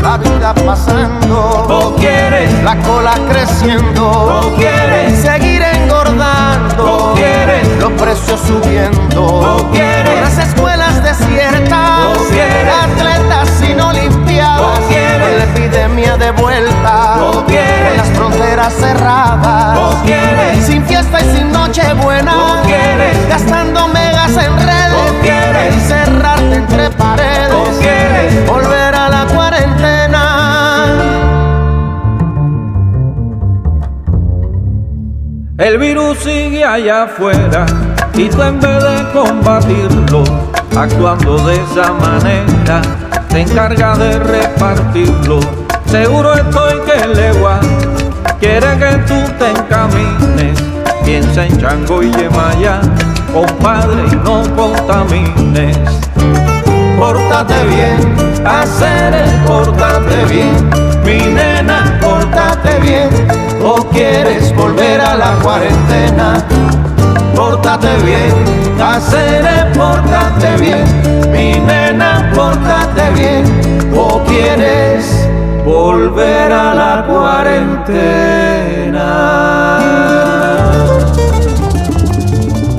La 0.00 0.16
vida 0.16 0.54
pasando, 0.54 1.66
O 1.68 1.96
quieres, 1.96 2.62
la 2.62 2.76
cola 2.82 3.14
creciendo, 3.28 4.08
o 4.08 4.54
quieres, 4.54 5.18
seguir 5.18 5.60
engordando, 5.60 7.10
o 7.10 7.14
quieres, 7.14 7.66
los 7.80 7.90
precios 8.00 8.40
subiendo, 8.46 9.24
o 9.24 9.70
quieres. 9.72 10.20
las 10.20 10.38
escuelas 10.38 11.02
desiertas, 11.02 12.16
O 12.16 12.28
quieres. 12.30 12.74
atletas 12.84 13.48
sin 13.58 13.80
olimpiadas, 14.38 14.78
O 14.78 14.88
quieres. 14.88 15.38
la 15.38 15.44
epidemia 15.44 16.16
de 16.16 16.30
vuelta, 16.32 17.16
O 17.22 17.44
quieres. 17.46 17.96
las 17.96 18.08
fronteras 18.08 18.72
cerradas, 18.74 19.78
O 19.78 20.02
quieres. 20.04 20.64
sin 20.66 20.84
fiesta 20.84 21.20
y 21.20 21.36
sin 21.36 21.52
noche 21.52 21.82
buena, 21.94 22.34
O 22.36 22.62
quieres. 22.64 23.28
gastando 23.28 23.88
megas 23.88 24.30
en 24.30 24.56
redes, 24.56 24.94
O 24.94 25.22
quieres. 25.22 25.74
encerrarte 25.74 26.54
entre 26.56 26.90
paredes, 26.90 27.52
O 27.54 27.80
quieres. 27.80 28.46
volver 28.46 28.94
a 28.94 29.08
la 29.08 29.24
cuarentena. 29.26 30.24
El 35.58 35.78
virus 35.78 36.18
sigue 36.18 36.64
allá 36.64 37.02
afuera 37.04 37.66
y 38.14 38.28
tú 38.28 38.40
en 38.42 38.60
vez 38.60 38.80
de 38.82 39.12
combatirlo, 39.12 40.22
actuando 40.76 41.36
de 41.46 41.56
esa 41.56 41.92
manera, 41.94 42.80
te 43.38 43.42
encargas 43.42 43.98
de 44.00 44.18
repartirlo. 44.18 45.38
Seguro 45.86 46.34
estoy 46.34 46.80
que 46.80 47.06
legua 47.06 47.60
quiere 48.40 48.66
que 48.78 48.96
tú 49.06 49.14
te 49.38 49.50
encamines. 49.50 50.58
Piensa 51.04 51.46
en 51.46 51.56
Chango 51.60 52.02
y 52.02 52.10
Yemaya, 52.10 52.80
compadre, 53.32 54.08
y 54.10 54.16
no 54.16 54.42
contamines. 54.56 55.78
Pórtate 56.98 57.64
bien, 57.66 58.44
hacer 58.44 59.14
pórtate 59.46 60.24
bien, 60.24 60.70
mi 61.04 61.32
nena, 61.32 61.96
pórtate 62.00 62.80
bien, 62.80 63.08
o 63.62 63.86
quieres 63.90 64.52
volver 64.56 65.00
a 65.00 65.14
la 65.14 65.30
cuarentena. 65.42 66.44
Pórtate 67.34 67.96
bien, 68.04 68.34
hacer 68.80 69.72
pórtate 69.78 70.56
bien, 70.60 70.84
mi 71.30 71.52
nena, 71.52 72.30
pórtate 72.34 73.10
bien, 73.14 73.44
o 73.96 74.22
quieres 74.24 75.28
volver 75.64 76.52
a 76.52 76.74
la 76.74 77.06
cuarentena. 77.06 78.98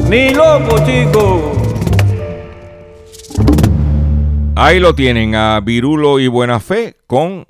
Ni 0.10 0.34
loco, 0.34 0.80
chico. 0.86 1.54
Ahí 4.56 4.80
lo 4.80 4.94
tienen 4.94 5.36
a 5.36 5.60
Virulo 5.62 6.20
y 6.20 6.28
Buena 6.28 6.60
Fe 6.60 6.98
con 7.08 7.46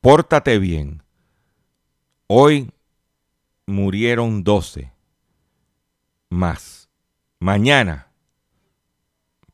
Pórtate 0.00 0.58
bien. 0.58 1.02
Hoy 2.26 2.72
murieron 3.66 4.42
12 4.42 4.90
más. 6.30 6.88
Mañana 7.38 8.12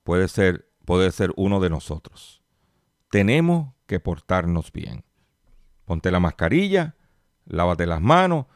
puede 0.05 0.29
ser, 0.29 0.68
puede 0.85 1.11
ser 1.11 1.33
uno 1.37 1.59
de 1.61 1.70
nosotros. 1.70 2.43
Tenemos 3.11 3.74
que 3.87 3.99
portarnos 3.99 4.72
bien. 4.72 5.05
Ponte 5.85 6.11
la 6.11 6.20
mascarilla, 6.20 6.95
lávate 7.47 7.87
las 7.87 8.01
manos 8.01 8.47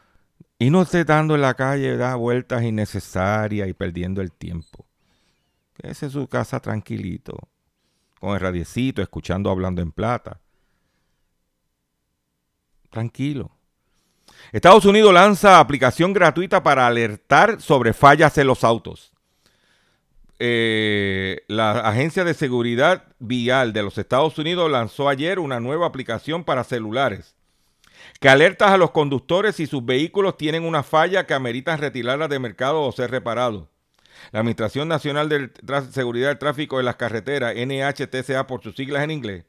y 0.58 0.70
no 0.70 0.82
estés 0.82 1.06
dando 1.06 1.34
en 1.34 1.40
la 1.40 1.54
calle 1.54 1.96
da 1.96 2.16
vueltas 2.16 2.62
innecesarias 2.62 3.68
y 3.68 3.72
perdiendo 3.72 4.20
el 4.20 4.32
tiempo. 4.32 4.86
Quédese 5.74 6.06
en 6.06 6.12
su 6.12 6.28
casa 6.28 6.60
tranquilito 6.60 7.48
con 8.20 8.34
el 8.34 8.40
radiecito, 8.40 9.00
escuchando 9.00 9.50
Hablando 9.50 9.80
en 9.80 9.92
Plata. 9.92 10.40
Tranquilo. 12.90 13.50
Estados 14.52 14.84
Unidos 14.84 15.12
lanza 15.12 15.60
aplicación 15.60 16.12
gratuita 16.12 16.62
para 16.62 16.86
alertar 16.86 17.60
sobre 17.60 17.92
fallas 17.92 18.36
en 18.38 18.46
los 18.46 18.64
autos. 18.64 19.12
Eh, 20.38 21.42
la 21.48 21.72
Agencia 21.80 22.24
de 22.24 22.34
Seguridad 22.34 23.04
Vial 23.18 23.72
de 23.72 23.82
los 23.82 23.98
Estados 23.98 24.38
Unidos 24.38 24.70
lanzó 24.70 25.08
ayer 25.08 25.38
una 25.38 25.60
nueva 25.60 25.86
aplicación 25.86 26.44
para 26.44 26.64
celulares 26.64 27.36
que 28.20 28.28
alerta 28.28 28.72
a 28.72 28.76
los 28.76 28.90
conductores 28.90 29.56
si 29.56 29.66
sus 29.66 29.84
vehículos 29.84 30.36
tienen 30.36 30.64
una 30.64 30.82
falla 30.82 31.26
que 31.26 31.34
ameritan 31.34 31.78
retirarla 31.78 32.28
de 32.28 32.38
mercado 32.38 32.82
o 32.82 32.92
ser 32.92 33.10
reparados. 33.10 33.68
La 34.32 34.40
Administración 34.40 34.88
Nacional 34.88 35.28
de 35.28 35.50
Seguridad 35.90 36.28
del 36.28 36.38
Tráfico 36.38 36.76
de 36.76 36.82
las 36.82 36.96
Carreteras, 36.96 37.54
NHTSA 37.56 38.46
por 38.46 38.62
sus 38.62 38.76
siglas 38.76 39.02
en 39.02 39.10
inglés, 39.10 39.44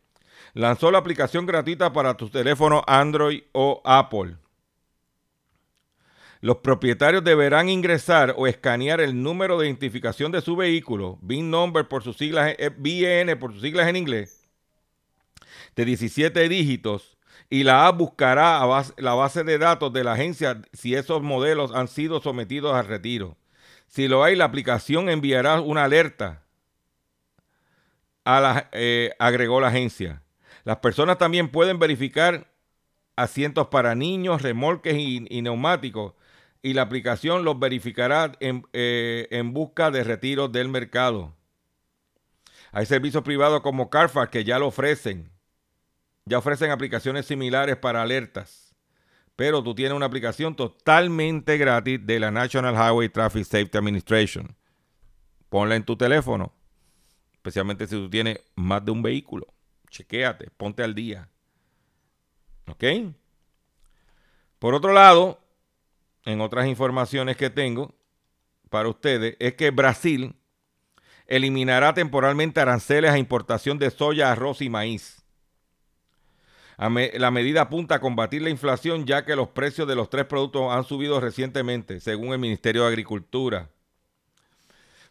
lanzó 0.53 0.91
la 0.91 0.99
aplicación 0.99 1.45
gratuita 1.45 1.91
para 1.91 2.15
tus 2.15 2.31
teléfonos 2.31 2.83
Android 2.87 3.43
o 3.51 3.81
Apple. 3.83 4.37
Los 6.41 6.57
propietarios 6.57 7.23
deberán 7.23 7.69
ingresar 7.69 8.33
o 8.35 8.47
escanear 8.47 8.99
el 8.99 9.21
número 9.21 9.59
de 9.59 9.67
identificación 9.67 10.31
de 10.31 10.41
su 10.41 10.55
vehículo, 10.55 11.19
VIN 11.21 11.51
number 11.51 11.87
por 11.87 12.03
sus 12.03 12.17
siglas, 12.17 12.55
eh, 12.57 12.71
VIN 12.75 13.37
por 13.39 13.53
sus 13.53 13.61
siglas 13.61 13.87
en 13.87 13.95
inglés, 13.95 14.49
de 15.75 15.85
17 15.85 16.49
dígitos, 16.49 17.15
y 17.47 17.63
la 17.63 17.85
app 17.85 17.97
buscará 17.97 18.63
a 18.63 18.85
la 18.97 19.13
base 19.13 19.43
de 19.43 19.59
datos 19.59 19.93
de 19.93 20.03
la 20.03 20.13
agencia 20.13 20.59
si 20.73 20.95
esos 20.95 21.21
modelos 21.21 21.73
han 21.75 21.87
sido 21.87 22.21
sometidos 22.21 22.73
al 22.73 22.87
retiro. 22.87 23.37
Si 23.85 24.07
lo 24.07 24.23
hay, 24.23 24.35
la 24.35 24.45
aplicación 24.45 25.09
enviará 25.09 25.61
una 25.61 25.83
alerta, 25.83 26.43
a 28.25 28.39
la, 28.39 28.69
eh, 28.71 29.11
agregó 29.19 29.61
la 29.61 29.67
agencia. 29.67 30.23
Las 30.63 30.77
personas 30.77 31.19
también 31.19 31.49
pueden 31.49 31.77
verificar 31.77 32.47
asientos 33.15 33.67
para 33.67 33.93
niños, 33.93 34.41
remolques 34.41 34.95
y 34.97 35.41
neumáticos 35.41 36.13
y 36.61 36.73
la 36.73 36.83
aplicación 36.83 37.43
los 37.43 37.59
verificará 37.59 38.33
en, 38.39 38.65
eh, 38.73 39.27
en 39.31 39.53
busca 39.53 39.91
de 39.91 40.03
retiro 40.03 40.47
del 40.47 40.69
mercado. 40.69 41.35
Hay 42.71 42.85
servicios 42.85 43.23
privados 43.23 43.61
como 43.61 43.89
Carfax 43.89 44.31
que 44.31 44.43
ya 44.43 44.59
lo 44.59 44.67
ofrecen. 44.67 45.31
Ya 46.25 46.37
ofrecen 46.37 46.71
aplicaciones 46.71 47.25
similares 47.25 47.77
para 47.77 48.01
alertas. 48.01 48.75
Pero 49.35 49.63
tú 49.63 49.73
tienes 49.73 49.95
una 49.95 50.05
aplicación 50.05 50.55
totalmente 50.55 51.57
gratis 51.57 51.99
de 52.05 52.19
la 52.19 52.31
National 52.31 52.75
Highway 52.75 53.09
Traffic 53.09 53.43
Safety 53.43 53.77
Administration. 53.77 54.55
Ponla 55.49 55.75
en 55.75 55.83
tu 55.83 55.97
teléfono, 55.97 56.53
especialmente 57.33 57.87
si 57.87 57.95
tú 57.95 58.09
tienes 58.09 58.39
más 58.55 58.85
de 58.85 58.91
un 58.91 59.01
vehículo. 59.01 59.47
Chequéate, 59.89 60.49
ponte 60.51 60.83
al 60.83 60.95
día. 60.95 61.27
¿Ok? 62.67 62.83
Por 64.59 64.75
otro 64.75 64.93
lado, 64.93 65.40
en 66.25 66.41
otras 66.41 66.67
informaciones 66.67 67.37
que 67.37 67.49
tengo 67.49 67.95
para 68.69 68.89
ustedes, 68.89 69.35
es 69.39 69.53
que 69.55 69.71
Brasil 69.71 70.35
eliminará 71.27 71.93
temporalmente 71.93 72.59
aranceles 72.59 73.11
a 73.11 73.17
importación 73.17 73.79
de 73.79 73.89
soya, 73.89 74.31
arroz 74.31 74.61
y 74.61 74.69
maíz. 74.69 75.23
La 76.77 77.31
medida 77.31 77.61
apunta 77.61 77.95
a 77.95 77.99
combatir 77.99 78.41
la 78.41 78.49
inflación 78.49 79.05
ya 79.05 79.23
que 79.23 79.35
los 79.35 79.49
precios 79.49 79.87
de 79.87 79.95
los 79.95 80.09
tres 80.09 80.25
productos 80.25 80.73
han 80.73 80.83
subido 80.83 81.19
recientemente, 81.19 81.99
según 81.99 82.33
el 82.33 82.39
Ministerio 82.39 82.81
de 82.81 82.87
Agricultura. 82.87 83.69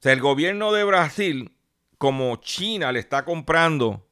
O 0.01 0.03
sea, 0.03 0.13
el 0.13 0.21
gobierno 0.21 0.73
de 0.73 0.83
Brasil, 0.83 1.55
como 1.97 2.37
China 2.37 2.91
le 2.91 2.99
está 2.99 3.25
comprando 3.25 4.05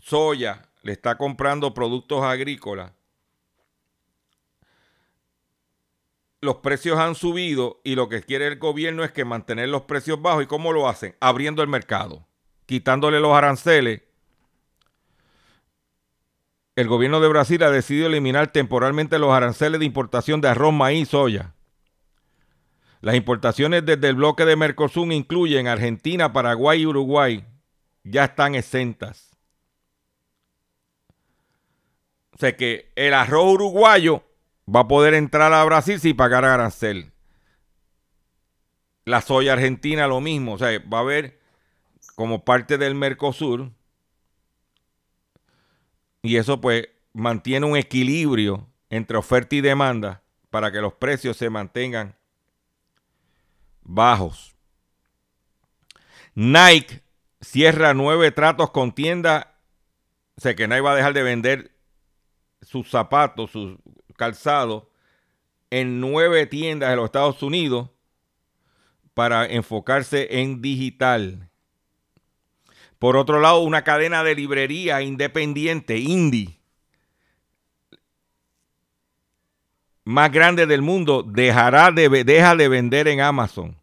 soya, 0.00 0.68
le 0.82 0.92
está 0.92 1.18
comprando 1.18 1.74
productos 1.74 2.22
agrícolas, 2.22 2.92
los 6.44 6.56
precios 6.56 6.98
han 6.98 7.14
subido 7.14 7.80
y 7.82 7.96
lo 7.96 8.08
que 8.08 8.22
quiere 8.22 8.46
el 8.46 8.58
gobierno 8.58 9.02
es 9.02 9.10
que 9.10 9.24
mantener 9.24 9.68
los 9.68 9.82
precios 9.82 10.22
bajos. 10.22 10.44
¿Y 10.44 10.46
cómo 10.46 10.72
lo 10.72 10.88
hacen? 10.88 11.16
Abriendo 11.20 11.62
el 11.62 11.68
mercado, 11.68 12.26
quitándole 12.66 13.18
los 13.20 13.34
aranceles 13.34 14.02
el 16.76 16.88
gobierno 16.88 17.20
de 17.20 17.28
Brasil 17.28 17.62
ha 17.62 17.70
decidido 17.70 18.08
eliminar 18.08 18.50
temporalmente 18.50 19.18
los 19.20 19.32
aranceles 19.32 19.78
de 19.78 19.86
importación 19.86 20.40
de 20.40 20.48
arroz, 20.48 20.72
maíz, 20.72 21.10
soya. 21.10 21.54
Las 23.00 23.14
importaciones 23.14 23.84
desde 23.86 24.08
el 24.08 24.16
bloque 24.16 24.44
de 24.44 24.56
Mercosur 24.56 25.12
incluyen 25.12 25.68
Argentina, 25.68 26.32
Paraguay 26.32 26.82
y 26.82 26.86
Uruguay. 26.86 27.44
Ya 28.02 28.24
están 28.24 28.56
exentas. 28.56 29.30
O 32.32 32.38
sea 32.38 32.56
que 32.56 32.90
el 32.96 33.14
arroz 33.14 33.54
uruguayo 33.54 34.24
va 34.72 34.80
a 34.80 34.88
poder 34.88 35.14
entrar 35.14 35.52
a 35.52 35.64
Brasil 35.64 36.00
sin 36.00 36.16
pagar 36.16 36.44
arancel. 36.44 37.12
La 39.04 39.20
soya 39.20 39.52
argentina 39.52 40.06
lo 40.06 40.20
mismo. 40.20 40.54
O 40.54 40.58
sea, 40.58 40.78
va 40.92 40.98
a 40.98 41.02
haber 41.02 41.38
como 42.14 42.44
parte 42.44 42.78
del 42.78 42.94
Mercosur. 42.94 43.70
Y 46.22 46.36
eso 46.36 46.60
pues 46.60 46.88
mantiene 47.12 47.66
un 47.66 47.76
equilibrio 47.76 48.66
entre 48.88 49.18
oferta 49.18 49.54
y 49.56 49.60
demanda 49.60 50.22
para 50.50 50.72
que 50.72 50.80
los 50.80 50.94
precios 50.94 51.36
se 51.36 51.50
mantengan 51.50 52.16
bajos. 53.82 54.54
Nike 56.34 57.02
cierra 57.40 57.92
nueve 57.92 58.30
tratos 58.30 58.70
con 58.70 58.92
tiendas. 58.92 59.46
Sé 60.36 60.56
que 60.56 60.66
Nike 60.66 60.80
va 60.80 60.92
a 60.92 60.96
dejar 60.96 61.12
de 61.12 61.22
vender 61.22 61.70
sus 62.62 62.90
zapatos, 62.90 63.50
sus 63.50 63.78
calzados 64.16 64.84
en 65.70 66.00
nueve 66.00 66.46
tiendas 66.46 66.90
de 66.90 66.96
los 66.96 67.06
Estados 67.06 67.42
Unidos 67.42 67.90
para 69.14 69.46
enfocarse 69.46 70.40
en 70.40 70.60
digital. 70.60 71.48
Por 72.98 73.16
otro 73.16 73.40
lado, 73.40 73.60
una 73.60 73.84
cadena 73.84 74.24
de 74.24 74.34
librería 74.34 75.02
independiente, 75.02 75.98
indie, 75.98 76.58
más 80.04 80.30
grande 80.30 80.66
del 80.66 80.82
mundo, 80.82 81.22
dejará 81.22 81.90
de, 81.90 82.24
deja 82.24 82.54
de 82.56 82.68
vender 82.68 83.08
en 83.08 83.20
Amazon. 83.20 83.76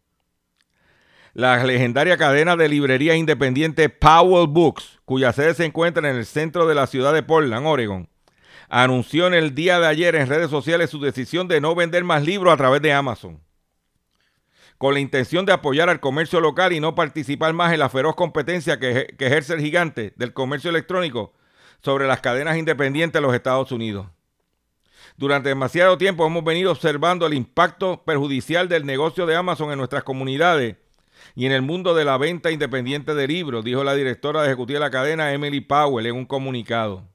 La 1.33 1.63
legendaria 1.63 2.17
cadena 2.17 2.55
de 2.55 2.67
librería 2.67 3.15
independiente 3.15 3.89
Powell 3.89 4.47
Books, 4.47 4.99
cuya 5.05 5.31
sede 5.33 5.53
se 5.53 5.65
encuentra 5.65 6.09
en 6.09 6.17
el 6.17 6.25
centro 6.25 6.67
de 6.67 6.75
la 6.75 6.87
ciudad 6.87 7.13
de 7.13 7.23
Portland, 7.23 7.65
Oregon, 7.65 8.09
anunció 8.73 9.27
en 9.27 9.33
el 9.33 9.53
día 9.53 9.81
de 9.81 9.87
ayer 9.87 10.15
en 10.15 10.27
redes 10.27 10.49
sociales 10.49 10.89
su 10.89 11.01
decisión 11.01 11.49
de 11.49 11.59
no 11.59 11.75
vender 11.75 12.05
más 12.05 12.23
libros 12.23 12.53
a 12.53 12.57
través 12.57 12.81
de 12.81 12.93
Amazon 12.93 13.41
con 14.77 14.95
la 14.95 14.99
intención 14.99 15.45
de 15.45 15.53
apoyar 15.53 15.89
al 15.89 15.99
comercio 15.99 16.39
local 16.39 16.73
y 16.73 16.79
no 16.79 16.95
participar 16.95 17.53
más 17.53 17.71
en 17.71 17.79
la 17.79 17.89
feroz 17.89 18.15
competencia 18.15 18.79
que, 18.79 19.13
ejerce 19.19 19.53
el 19.53 19.59
gigante 19.59 20.13
del 20.15 20.33
comercio 20.33 20.71
electrónico 20.71 21.33
sobre 21.83 22.07
las 22.07 22.21
cadenas 22.21 22.57
independientes 22.57 23.13
de 23.13 23.21
los 23.21 23.35
Estados 23.35 23.71
Unidos. 23.71 24.07
Durante 25.17 25.49
demasiado 25.49 25.99
tiempo 25.99 26.25
hemos 26.25 26.43
venido 26.43 26.71
observando 26.71 27.27
el 27.27 27.35
impacto 27.35 28.03
perjudicial 28.05 28.69
del 28.69 28.85
negocio 28.85 29.27
de 29.27 29.35
Amazon 29.35 29.71
en 29.71 29.77
nuestras 29.77 30.03
comunidades 30.03 30.77
y 31.35 31.45
en 31.45 31.51
el 31.51 31.61
mundo 31.61 31.93
de 31.93 32.05
la 32.05 32.17
venta 32.17 32.49
independiente 32.49 33.13
de 33.13 33.27
libros, 33.27 33.63
dijo 33.63 33.83
la 33.83 33.93
directora 33.93 34.45
ejecutiva 34.45 34.79
de 34.79 34.85
la 34.85 34.91
cadena 34.91 35.31
Emily 35.31 35.61
Powell 35.61 36.07
en 36.07 36.15
un 36.15 36.25
comunicado. 36.25 37.10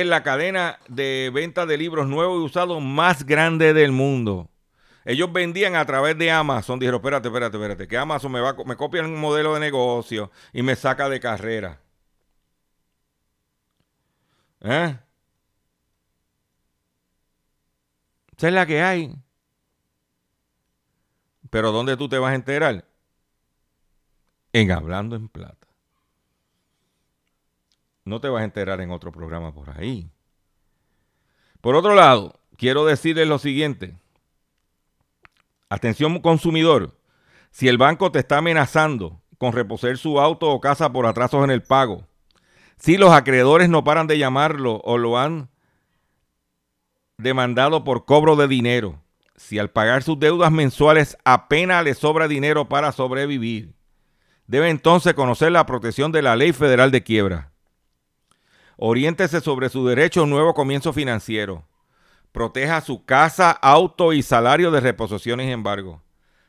Es 0.00 0.06
la 0.06 0.22
cadena 0.22 0.78
de 0.88 1.30
venta 1.34 1.66
de 1.66 1.76
libros 1.76 2.08
nuevos 2.08 2.40
y 2.40 2.44
usados 2.46 2.80
más 2.80 3.26
grande 3.26 3.74
del 3.74 3.92
mundo. 3.92 4.48
Ellos 5.04 5.30
vendían 5.30 5.76
a 5.76 5.84
través 5.84 6.16
de 6.16 6.30
Amazon. 6.30 6.78
Dijeron, 6.78 6.98
espérate, 6.98 7.28
espérate, 7.28 7.58
espérate, 7.58 7.86
que 7.88 7.98
Amazon 7.98 8.32
me, 8.32 8.40
va, 8.40 8.56
me 8.64 8.74
copia 8.74 9.02
un 9.02 9.20
modelo 9.20 9.52
de 9.52 9.60
negocio 9.60 10.30
y 10.54 10.62
me 10.62 10.76
saca 10.76 11.10
de 11.10 11.20
carrera. 11.20 11.78
¿Eh? 14.62 14.96
Esa 18.34 18.48
es 18.48 18.54
la 18.54 18.64
que 18.64 18.80
hay. 18.80 19.14
Pero 21.50 21.70
¿dónde 21.70 21.98
tú 21.98 22.08
te 22.08 22.18
vas 22.18 22.32
a 22.32 22.34
enterar? 22.34 22.86
En 24.54 24.70
Hablando 24.70 25.16
en 25.16 25.28
Plata 25.28 25.61
no 28.04 28.20
te 28.20 28.28
vas 28.28 28.42
a 28.42 28.44
enterar 28.44 28.80
en 28.80 28.90
otro 28.90 29.12
programa 29.12 29.52
por 29.54 29.70
ahí. 29.70 30.10
Por 31.60 31.76
otro 31.76 31.94
lado, 31.94 32.40
quiero 32.56 32.84
decirles 32.84 33.28
lo 33.28 33.38
siguiente. 33.38 33.94
Atención 35.68 36.18
consumidor, 36.20 36.98
si 37.50 37.68
el 37.68 37.78
banco 37.78 38.10
te 38.10 38.18
está 38.18 38.38
amenazando 38.38 39.20
con 39.38 39.52
reposer 39.52 39.96
su 39.98 40.20
auto 40.20 40.50
o 40.50 40.60
casa 40.60 40.92
por 40.92 41.06
atrasos 41.06 41.44
en 41.44 41.50
el 41.50 41.62
pago, 41.62 42.06
si 42.76 42.96
los 42.96 43.12
acreedores 43.12 43.68
no 43.68 43.84
paran 43.84 44.06
de 44.06 44.18
llamarlo 44.18 44.80
o 44.84 44.98
lo 44.98 45.18
han 45.18 45.50
demandado 47.16 47.84
por 47.84 48.04
cobro 48.04 48.34
de 48.34 48.48
dinero, 48.48 49.00
si 49.36 49.58
al 49.58 49.70
pagar 49.70 50.02
sus 50.02 50.18
deudas 50.18 50.50
mensuales 50.50 51.16
apenas 51.24 51.84
le 51.84 51.94
sobra 51.94 52.26
dinero 52.26 52.68
para 52.68 52.90
sobrevivir, 52.92 53.74
debe 54.46 54.68
entonces 54.68 55.14
conocer 55.14 55.52
la 55.52 55.64
protección 55.66 56.10
de 56.10 56.22
la 56.22 56.36
ley 56.36 56.52
federal 56.52 56.90
de 56.90 57.02
quiebra. 57.02 57.51
Oriéntese 58.84 59.40
sobre 59.40 59.68
su 59.68 59.86
derecho 59.86 60.18
a 60.18 60.22
un 60.24 60.30
nuevo 60.30 60.54
comienzo 60.54 60.92
financiero. 60.92 61.62
Proteja 62.32 62.80
su 62.80 63.04
casa, 63.04 63.52
auto 63.52 64.12
y 64.12 64.22
salario 64.22 64.72
de 64.72 64.80
reposiciones 64.80 65.46
y 65.46 65.52
embargo. 65.52 66.02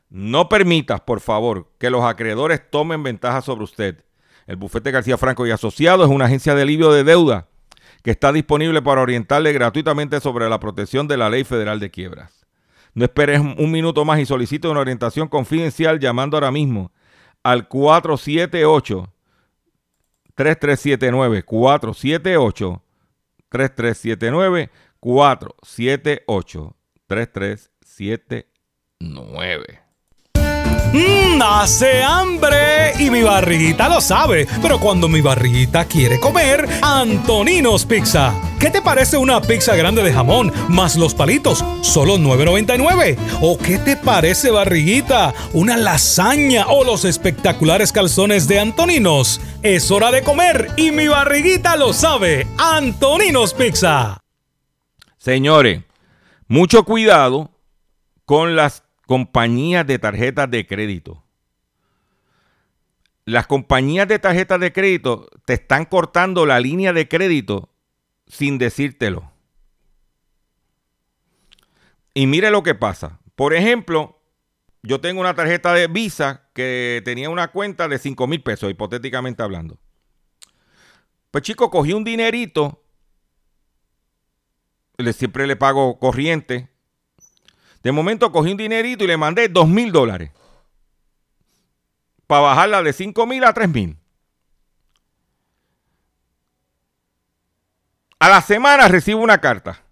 No 0.09 0.49
permitas, 0.49 0.99
por 1.01 1.19
favor, 1.19 1.69
que 1.77 1.91
los 1.91 2.03
acreedores 2.03 2.71
tomen 2.71 3.03
ventaja 3.03 3.43
sobre 3.43 3.65
usted. 3.65 4.03
El 4.47 4.55
bufete 4.55 4.89
García 4.89 5.15
Franco 5.19 5.45
y 5.45 5.51
Asociados 5.51 6.09
es 6.09 6.15
una 6.15 6.25
agencia 6.25 6.55
de 6.55 6.63
alivio 6.63 6.91
de 6.91 7.03
deuda 7.03 7.49
que 8.01 8.09
está 8.09 8.33
disponible 8.33 8.81
para 8.81 9.01
orientarle 9.01 9.53
gratuitamente 9.53 10.19
sobre 10.19 10.49
la 10.49 10.59
protección 10.59 11.07
de 11.07 11.17
la 11.17 11.29
ley 11.29 11.43
federal 11.43 11.79
de 11.79 11.91
quiebras. 11.91 12.47
No 12.95 13.05
esperes 13.05 13.41
un 13.41 13.71
minuto 13.71 14.05
más 14.05 14.19
y 14.19 14.25
solicite 14.25 14.67
una 14.67 14.79
orientación 14.79 15.27
confidencial 15.27 15.99
llamando 15.99 16.37
ahora 16.37 16.49
mismo 16.49 16.91
al 17.43 17.67
478 17.67 19.12
3379 20.35 21.43
478 21.43 22.81
3379 23.49 24.69
478 24.99 26.75
3379 27.07 29.82
Mmm, 30.93 31.41
hace 31.41 32.03
hambre 32.03 32.93
y 32.99 33.09
mi 33.09 33.23
barriguita 33.23 33.89
lo 33.89 33.99
sabe. 33.99 34.47
Pero 34.61 34.79
cuando 34.79 35.09
mi 35.09 35.21
barriguita 35.21 35.85
quiere 35.85 36.19
comer, 36.19 36.69
Antoninos 36.83 37.83
Pizza. 37.87 38.31
¿Qué 38.59 38.69
te 38.69 38.79
parece 38.79 39.17
una 39.17 39.41
pizza 39.41 39.75
grande 39.75 40.03
de 40.03 40.13
jamón 40.13 40.53
más 40.69 40.95
los 40.95 41.15
palitos? 41.15 41.65
Solo 41.81 42.17
9.99. 42.19 43.17
¿O 43.41 43.57
qué 43.57 43.79
te 43.79 43.97
parece 43.97 44.51
barriguita? 44.51 45.33
Una 45.53 45.77
lasaña 45.77 46.67
o 46.67 46.83
los 46.83 47.05
espectaculares 47.05 47.91
calzones 47.91 48.47
de 48.47 48.59
Antoninos. 48.59 49.41
Es 49.63 49.89
hora 49.89 50.11
de 50.11 50.21
comer 50.21 50.73
y 50.77 50.91
mi 50.91 51.07
barriguita 51.07 51.75
lo 51.75 51.91
sabe. 51.91 52.45
Antoninos 52.59 53.55
Pizza. 53.55 54.19
Señores, 55.17 55.81
mucho 56.47 56.83
cuidado 56.83 57.49
con 58.25 58.55
las 58.55 58.82
compañías 59.05 59.85
de 59.85 59.99
tarjetas 59.99 60.49
de 60.49 60.65
crédito. 60.65 61.23
Las 63.25 63.47
compañías 63.47 64.07
de 64.07 64.19
tarjetas 64.19 64.59
de 64.59 64.73
crédito 64.73 65.29
te 65.45 65.53
están 65.53 65.85
cortando 65.85 66.45
la 66.45 66.59
línea 66.59 66.91
de 66.93 67.07
crédito 67.07 67.69
sin 68.27 68.57
decírtelo. 68.57 69.31
Y 72.13 72.27
mire 72.27 72.51
lo 72.51 72.63
que 72.63 72.75
pasa. 72.75 73.19
Por 73.35 73.53
ejemplo, 73.53 74.19
yo 74.83 74.99
tengo 74.99 75.21
una 75.21 75.33
tarjeta 75.33 75.73
de 75.73 75.87
Visa 75.87 76.49
que 76.53 77.01
tenía 77.05 77.29
una 77.29 77.47
cuenta 77.49 77.87
de 77.87 77.97
5 77.97 78.27
mil 78.27 78.43
pesos, 78.43 78.69
hipotéticamente 78.69 79.41
hablando. 79.41 79.79
Pues 81.31 81.43
chico, 81.43 81.71
cogí 81.71 81.93
un 81.93 82.03
dinerito, 82.03 82.83
le, 84.97 85.13
siempre 85.13 85.47
le 85.47 85.55
pago 85.55 85.97
corriente, 85.97 86.69
de 87.83 87.91
momento 87.91 88.31
cogí 88.31 88.51
un 88.51 88.57
dinerito 88.57 89.03
y 89.03 89.07
le 89.07 89.17
mandé 89.17 89.49
dos 89.49 89.67
mil 89.67 89.91
dólares. 89.91 90.31
Para 92.25 92.41
bajarla 92.41 92.81
de 92.81 92.93
5 92.93 93.27
mil 93.27 93.43
a 93.43 93.53
3 93.53 93.69
mil. 93.69 93.97
A 98.19 98.29
la 98.29 98.41
semana 98.41 98.87
recibo 98.87 99.21
una 99.21 99.39
carta. 99.39 99.83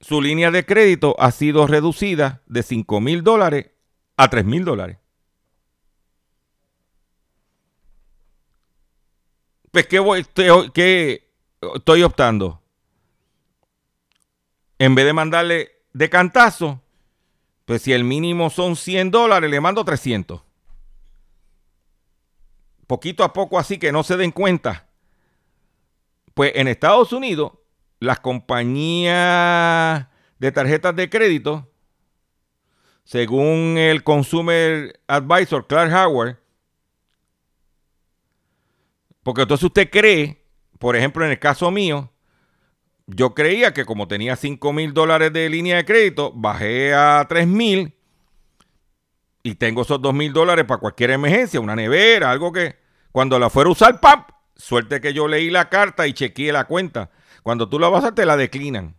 Su 0.00 0.22
línea 0.22 0.50
de 0.50 0.64
crédito 0.64 1.14
ha 1.18 1.30
sido 1.30 1.66
reducida 1.66 2.42
de 2.46 2.62
5 2.62 3.00
mil 3.00 3.22
dólares 3.22 3.70
a 4.16 4.30
3 4.30 4.46
mil 4.46 4.64
dólares. 4.64 4.96
Pues, 9.70 9.86
¿qué, 9.88 9.98
voy, 9.98 10.24
¿qué 10.72 11.30
estoy 11.74 12.02
optando? 12.02 12.62
En 14.78 14.94
vez 14.94 15.04
de 15.06 15.12
mandarle 15.12 15.82
de 15.92 16.10
cantazo, 16.10 16.82
Pues 17.64 17.82
si 17.82 17.92
el 17.92 18.04
mínimo 18.04 18.48
son 18.48 18.76
100 18.76 19.10
dólares, 19.10 19.50
le 19.50 19.60
mando 19.60 19.84
300. 19.84 20.40
Poquito 22.86 23.24
a 23.24 23.32
poco 23.32 23.58
así 23.58 23.76
que 23.78 23.90
no 23.90 24.04
se 24.04 24.16
den 24.16 24.30
cuenta. 24.30 24.86
Pues 26.34 26.52
en 26.54 26.68
Estados 26.68 27.12
Unidos, 27.12 27.54
las 27.98 28.20
compañías 28.20 30.06
de 30.38 30.52
tarjetas 30.52 30.94
de 30.94 31.10
crédito, 31.10 31.68
según 33.02 33.76
el 33.78 34.04
Consumer 34.04 35.00
Advisor 35.08 35.66
Clark 35.66 35.92
Howard, 35.92 36.38
porque 39.24 39.42
entonces 39.42 39.64
usted 39.64 39.90
cree, 39.90 40.44
por 40.78 40.94
ejemplo, 40.94 41.24
en 41.24 41.32
el 41.32 41.38
caso 41.40 41.70
mío, 41.72 42.12
yo 43.06 43.34
creía 43.34 43.72
que 43.72 43.84
como 43.84 44.08
tenía 44.08 44.36
5 44.36 44.72
mil 44.72 44.92
dólares 44.92 45.32
de 45.32 45.48
línea 45.48 45.76
de 45.76 45.84
crédito, 45.84 46.32
bajé 46.34 46.92
a 46.94 47.24
3 47.28 47.46
mil 47.46 47.94
y 49.42 49.54
tengo 49.54 49.82
esos 49.82 50.02
2 50.02 50.12
mil 50.12 50.32
dólares 50.32 50.64
para 50.64 50.80
cualquier 50.80 51.10
emergencia, 51.12 51.60
una 51.60 51.76
nevera, 51.76 52.30
algo 52.30 52.52
que 52.52 52.76
cuando 53.12 53.38
la 53.38 53.48
fuera 53.48 53.68
a 53.68 53.72
usar, 53.72 54.00
¡pap! 54.00 54.30
Suerte 54.56 55.00
que 55.00 55.12
yo 55.12 55.28
leí 55.28 55.50
la 55.50 55.68
carta 55.68 56.06
y 56.06 56.14
chequeé 56.14 56.52
la 56.52 56.64
cuenta. 56.64 57.10
Cuando 57.42 57.68
tú 57.68 57.78
la 57.78 57.88
vas 57.88 58.04
a 58.04 58.14
te 58.14 58.26
la 58.26 58.36
declinan. 58.36 58.96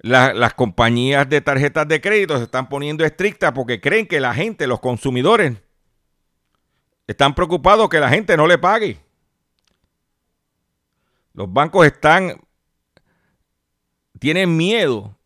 las 0.00 0.54
compañías 0.54 1.28
de 1.28 1.40
tarjetas 1.40 1.86
de 1.88 2.00
crédito 2.00 2.38
se 2.38 2.44
están 2.44 2.68
poniendo 2.68 3.04
estrictas 3.04 3.52
porque 3.52 3.80
creen 3.80 4.06
que 4.06 4.20
la 4.20 4.32
gente, 4.32 4.66
los 4.66 4.80
consumidores, 4.80 5.58
están 7.08 7.34
preocupados 7.34 7.88
que 7.88 7.98
la 7.98 8.10
gente 8.10 8.36
no 8.36 8.46
le 8.46 8.58
pague. 8.58 9.00
Los 11.32 11.50
bancos 11.52 11.86
están, 11.86 12.40
tienen 14.20 14.56
miedo 14.56 15.16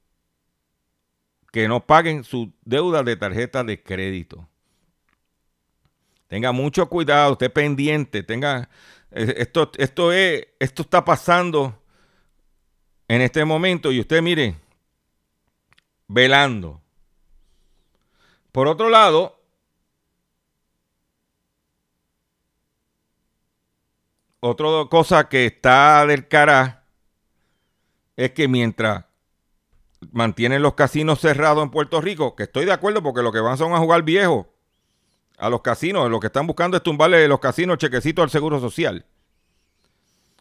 que 1.50 1.66
no 1.68 1.84
paguen 1.84 2.24
su 2.24 2.52
deuda 2.64 3.02
de 3.02 3.16
tarjeta 3.16 3.64
de 3.64 3.82
crédito. 3.82 4.48
Tenga 6.28 6.52
mucho 6.52 6.88
cuidado, 6.88 7.32
esté 7.32 7.50
pendiente, 7.50 8.22
tenga 8.22 8.70
eh, 9.10 9.34
esto 9.38 9.70
esto 9.76 10.12
es 10.12 10.46
esto 10.58 10.82
está 10.82 11.04
pasando 11.04 11.78
en 13.08 13.20
este 13.20 13.44
momento 13.44 13.92
y 13.92 14.00
usted 14.00 14.22
mire 14.22 14.56
velando. 16.06 16.80
Por 18.52 18.68
otro 18.68 18.88
lado, 18.88 19.41
otra 24.44 24.66
cosa 24.90 25.28
que 25.28 25.46
está 25.46 26.04
del 26.04 26.26
cara 26.26 26.82
es 28.16 28.32
que 28.32 28.48
mientras 28.48 29.04
mantienen 30.10 30.62
los 30.62 30.74
casinos 30.74 31.20
cerrados 31.20 31.62
en 31.62 31.70
Puerto 31.70 32.00
Rico, 32.00 32.34
que 32.34 32.42
estoy 32.42 32.64
de 32.64 32.72
acuerdo 32.72 33.04
porque 33.04 33.22
lo 33.22 33.30
que 33.30 33.38
van 33.38 33.56
son 33.56 33.72
a 33.72 33.78
jugar 33.78 34.02
viejos 34.02 34.46
a 35.38 35.48
los 35.48 35.62
casinos, 35.62 36.10
lo 36.10 36.18
que 36.18 36.26
están 36.26 36.48
buscando 36.48 36.76
es 36.76 36.82
tumbarle 36.82 37.28
los 37.28 37.38
casinos 37.38 37.78
chequecitos 37.78 38.24
al 38.24 38.30
Seguro 38.30 38.58
Social. 38.58 39.06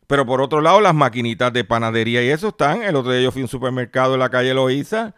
Pero 0.08 0.26
por 0.26 0.42
otro 0.42 0.62
lado, 0.62 0.82
las 0.82 0.96
maquinitas 0.96 1.54
de 1.54 1.64
panadería 1.64 2.24
y 2.24 2.30
eso 2.30 2.50
están. 2.50 2.82
El 2.82 2.96
otro 2.96 3.12
día 3.12 3.22
yo 3.22 3.32
fui 3.32 3.44
a 3.44 3.46
un 3.46 3.50
supermercado 3.50 4.16
en 4.16 4.20
la 4.20 4.30
calle 4.30 4.54
Loíza 4.56 5.14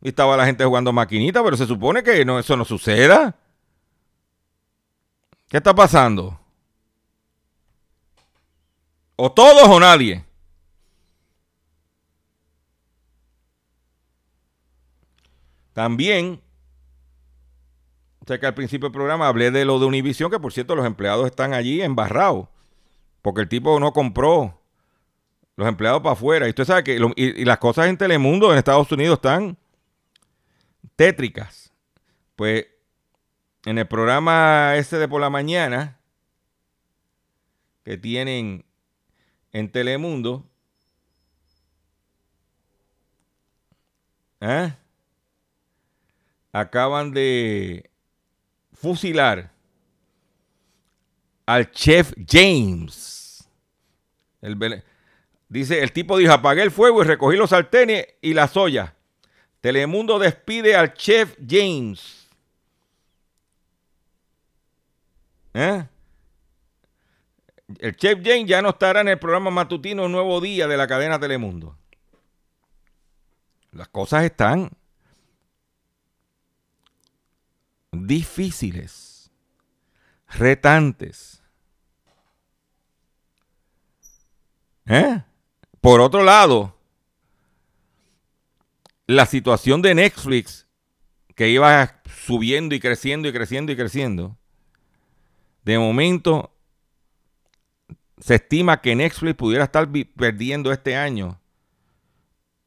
y 0.00 0.08
estaba 0.08 0.36
la 0.36 0.46
gente 0.46 0.64
jugando 0.64 0.92
maquinitas, 0.92 1.42
pero 1.42 1.56
se 1.56 1.66
supone 1.66 2.04
que 2.04 2.24
no, 2.24 2.38
eso 2.38 2.56
no 2.56 2.64
suceda. 2.64 3.34
¿Qué 5.48 5.56
está 5.56 5.74
pasando? 5.74 6.40
O 9.22 9.30
todos 9.30 9.68
o 9.68 9.78
nadie. 9.78 10.24
También, 15.74 16.40
sé 18.26 18.40
que 18.40 18.46
al 18.46 18.54
principio 18.54 18.88
del 18.88 18.94
programa 18.94 19.28
hablé 19.28 19.50
de 19.50 19.66
lo 19.66 19.78
de 19.78 19.84
Univision, 19.84 20.30
que 20.30 20.40
por 20.40 20.54
cierto 20.54 20.74
los 20.74 20.86
empleados 20.86 21.26
están 21.26 21.52
allí 21.52 21.82
embarrados, 21.82 22.48
porque 23.20 23.42
el 23.42 23.48
tipo 23.50 23.78
no 23.78 23.92
compró 23.92 24.58
los 25.56 25.68
empleados 25.68 26.00
para 26.00 26.14
afuera. 26.14 26.46
Y 26.46 26.50
usted 26.50 26.64
sabe 26.64 26.84
que 26.84 26.98
y, 27.16 27.44
las 27.44 27.58
cosas 27.58 27.88
en 27.88 27.98
Telemundo 27.98 28.50
en 28.50 28.56
Estados 28.56 28.90
Unidos 28.90 29.18
están 29.18 29.58
tétricas. 30.96 31.74
Pues 32.36 32.68
en 33.66 33.76
el 33.76 33.86
programa 33.86 34.76
ese 34.76 34.96
de 34.96 35.08
por 35.08 35.20
la 35.20 35.28
mañana 35.28 36.00
que 37.84 37.98
tienen 37.98 38.64
en 39.52 39.70
Telemundo. 39.70 40.44
¿eh? 44.40 44.72
Acaban 46.52 47.12
de 47.12 47.90
fusilar 48.72 49.52
al 51.46 51.70
chef 51.70 52.12
James. 52.26 53.48
dice, 55.48 55.82
el 55.82 55.92
tipo 55.92 56.16
dijo, 56.16 56.32
apagué 56.32 56.62
el 56.62 56.70
fuego 56.70 57.02
y 57.02 57.06
recogí 57.06 57.36
los 57.36 57.50
sartenes 57.50 58.06
y 58.20 58.34
la 58.34 58.48
soya. 58.48 58.94
Telemundo 59.60 60.18
despide 60.18 60.74
al 60.74 60.94
chef 60.94 61.36
James. 61.46 62.28
¿Eh? 65.52 65.84
El 67.78 67.96
chef 67.96 68.20
James 68.24 68.46
ya 68.46 68.62
no 68.62 68.70
estará 68.70 69.00
en 69.00 69.08
el 69.08 69.18
programa 69.18 69.50
matutino 69.50 70.08
Nuevo 70.08 70.40
Día 70.40 70.66
de 70.66 70.76
la 70.76 70.86
cadena 70.86 71.20
Telemundo. 71.20 71.76
Las 73.72 73.88
cosas 73.88 74.24
están 74.24 74.70
difíciles, 77.92 79.30
retantes. 80.28 81.42
¿Eh? 84.86 85.22
Por 85.80 86.00
otro 86.00 86.24
lado, 86.24 86.76
la 89.06 89.26
situación 89.26 89.82
de 89.82 89.94
Netflix, 89.94 90.66
que 91.36 91.48
iba 91.48 92.02
subiendo 92.26 92.74
y 92.74 92.80
creciendo 92.80 93.28
y 93.28 93.32
creciendo 93.32 93.72
y 93.72 93.76
creciendo, 93.76 94.36
de 95.64 95.78
momento 95.78 96.52
se 98.20 98.36
estima 98.36 98.80
que 98.80 98.94
Netflix 98.94 99.34
pudiera 99.34 99.64
estar 99.64 99.88
perdiendo 100.16 100.72
este 100.72 100.96
año 100.96 101.40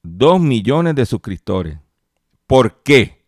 2 0.04 0.42
millones 0.42 0.96
de 0.96 1.06
suscriptores. 1.06 1.78
¿Por 2.46 2.84
qué? 2.84 3.24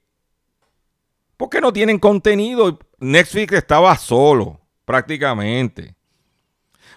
Porque 1.37 1.61
no 1.61 1.71
tienen 1.71 1.99
contenido. 1.99 2.79
Netflix 2.99 3.53
estaba 3.53 3.95
solo, 3.97 4.59
prácticamente. 4.83 5.95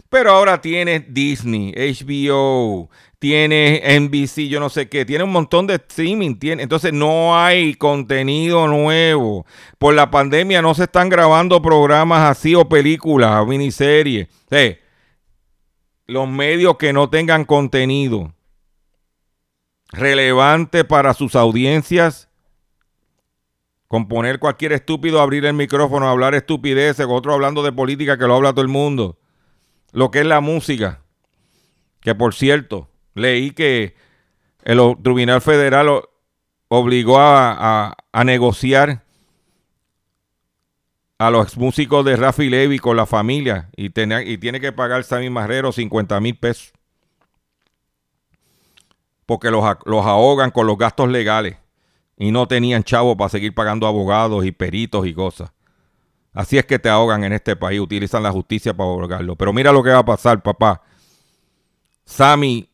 Pero 0.09 0.31
ahora 0.31 0.61
tiene 0.61 1.01
Disney, 1.01 1.72
HBO, 1.72 2.89
tiene 3.18 3.83
NBC, 4.01 4.49
yo 4.49 4.59
no 4.59 4.70
sé 4.70 4.89
qué, 4.89 5.05
tiene 5.05 5.24
un 5.24 5.33
montón 5.33 5.66
de 5.66 5.74
streaming, 5.74 6.37
entonces 6.41 6.95
no 6.95 7.39
hay 7.39 7.74
contenido 7.74 8.66
nuevo. 8.68 9.45
Por 9.76 9.93
la 9.95 10.11
pandemia 10.11 10.62
no 10.62 10.72
se 10.74 10.85
están 10.85 11.11
grabando 11.11 11.61
programas 11.61 12.31
así 12.31 12.55
o 12.55 12.66
películas 12.66 13.43
o 13.43 13.47
miniseries. 13.47 14.29
Los 16.09 16.29
medios 16.29 16.77
que 16.79 16.93
no 16.93 17.09
tengan 17.09 17.45
contenido 17.45 18.35
relevante 19.91 20.85
para 20.85 21.15
sus 21.15 21.37
audiencias, 21.37 22.29
con 23.87 24.09
poner 24.09 24.41
cualquier 24.41 24.73
estúpido, 24.73 25.21
abrir 25.21 25.45
el 25.45 25.55
micrófono, 25.55 26.09
hablar 26.09 26.35
estupideces, 26.35 27.07
otro 27.09 27.33
hablando 27.33 27.63
de 27.63 27.73
política 27.73 28.19
que 28.19 28.27
lo 28.27 28.35
habla 28.35 28.51
todo 28.51 28.63
el 28.63 28.69
mundo 28.69 29.17
lo 29.93 30.11
que 30.11 30.21
es 30.21 30.27
la 30.27 30.41
música. 30.41 31.03
Que 32.01 32.15
por 32.15 32.35
cierto, 32.35 32.89
leí 33.15 33.51
que 33.51 33.95
el 34.65 34.79
Tribunal 35.03 35.41
Federal 35.41 36.03
obligó 36.69 37.19
a, 37.19 37.97
negociar 38.25 39.05
a 41.19 41.31
los 41.31 41.57
músicos 41.57 42.05
de 42.05 42.16
Rafi 42.16 42.49
Levy 42.49 42.79
con 42.79 42.97
la 42.97 43.05
familia 43.05 43.69
y, 43.77 43.87
y 43.87 44.39
tiene 44.39 44.61
que 44.61 44.73
pagar 44.73 45.03
Sammy 45.03 45.31
Marrero 45.31 45.73
50 45.73 46.21
mil 46.21 46.37
pesos. 46.37 46.73
Porque 49.27 49.51
los, 49.51 49.64
los 49.85 50.07
ahogan 50.07 50.53
con 50.53 50.66
los 50.66 50.79
gastos 50.79 51.09
legales 51.11 51.57
y 52.16 52.31
no 52.31 52.47
tenían 52.47 52.85
chavo 52.85 53.16
para 53.16 53.29
seguir 53.29 53.55
pagando 53.55 53.87
abogados 53.87 54.45
y 54.45 54.53
peritos 54.53 55.07
y 55.07 55.12
cosas. 55.12 55.51
Así 56.33 56.57
es 56.57 56.64
que 56.64 56.79
te 56.79 56.89
ahogan 56.89 57.25
en 57.25 57.33
este 57.33 57.57
país, 57.57 57.81
utilizan 57.81 58.23
la 58.23 58.31
justicia 58.31 58.73
para 58.73 58.89
ahogarlo. 58.89 59.35
Pero 59.35 59.53
mira 59.53 59.73
lo 59.73 59.83
que 59.83 59.91
va 59.91 59.99
a 59.99 60.05
pasar, 60.05 60.43
papá. 60.43 60.83
Sammy 62.05 62.71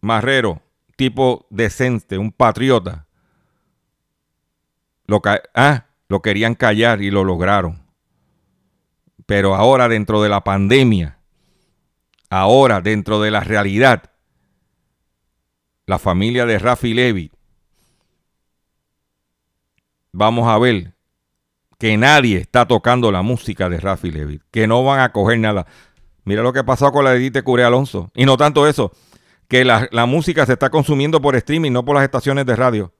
Marrero, 0.00 0.62
tipo 0.94 1.46
decente, 1.50 2.16
un 2.16 2.30
patriota, 2.30 3.06
lo, 5.06 5.20
ah, 5.54 5.86
lo 6.08 6.22
querían 6.22 6.54
callar 6.54 7.02
y 7.02 7.10
lo 7.10 7.24
lograron. 7.24 7.82
Pero 9.26 9.54
ahora 9.54 9.88
dentro 9.88 10.22
de 10.22 10.28
la 10.28 10.44
pandemia, 10.44 11.18
ahora 12.30 12.80
dentro 12.80 13.20
de 13.20 13.30
la 13.30 13.40
realidad, 13.40 14.10
la 15.86 15.98
familia 15.98 16.46
de 16.46 16.58
Rafi 16.58 16.94
Levy, 16.94 17.32
vamos 20.12 20.48
a 20.48 20.58
ver 20.58 20.94
que 21.78 21.96
nadie 21.96 22.38
está 22.38 22.66
tocando 22.66 23.12
la 23.12 23.22
música 23.22 23.68
de 23.68 23.78
Rafi 23.78 24.10
Levy, 24.10 24.40
que 24.50 24.66
no 24.66 24.82
van 24.84 25.00
a 25.00 25.12
coger 25.12 25.38
nada. 25.38 25.66
Mira 26.24 26.42
lo 26.42 26.52
que 26.52 26.64
pasó 26.64 26.90
con 26.90 27.04
la 27.04 27.12
de 27.12 27.18
Edith 27.18 27.42
Curé 27.42 27.64
Alonso. 27.64 28.10
Y 28.14 28.24
no 28.24 28.36
tanto 28.36 28.66
eso, 28.66 28.92
que 29.48 29.64
la, 29.64 29.88
la 29.92 30.06
música 30.06 30.46
se 30.46 30.54
está 30.54 30.70
consumiendo 30.70 31.20
por 31.20 31.36
streaming, 31.36 31.70
no 31.70 31.84
por 31.84 31.94
las 31.94 32.04
estaciones 32.04 32.46
de 32.46 32.56
radio. 32.56 32.92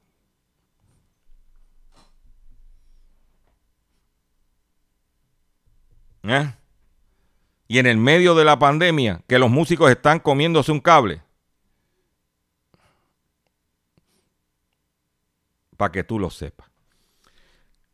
¿Eh? 6.29 6.53
Y 7.69 7.79
en 7.79 7.87
el 7.87 7.97
medio 7.97 8.35
de 8.35 8.45
la 8.45 8.59
pandemia, 8.59 9.23
que 9.27 9.39
los 9.39 9.51
músicos 9.51 9.91
están 9.91 10.21
comiéndose 10.21 10.73
un 10.73 10.81
cable. 10.81 11.23
Para 15.77 15.93
que 15.93 16.05
tú 16.05 16.19
lo 16.19 16.31
sepas. 16.31 16.69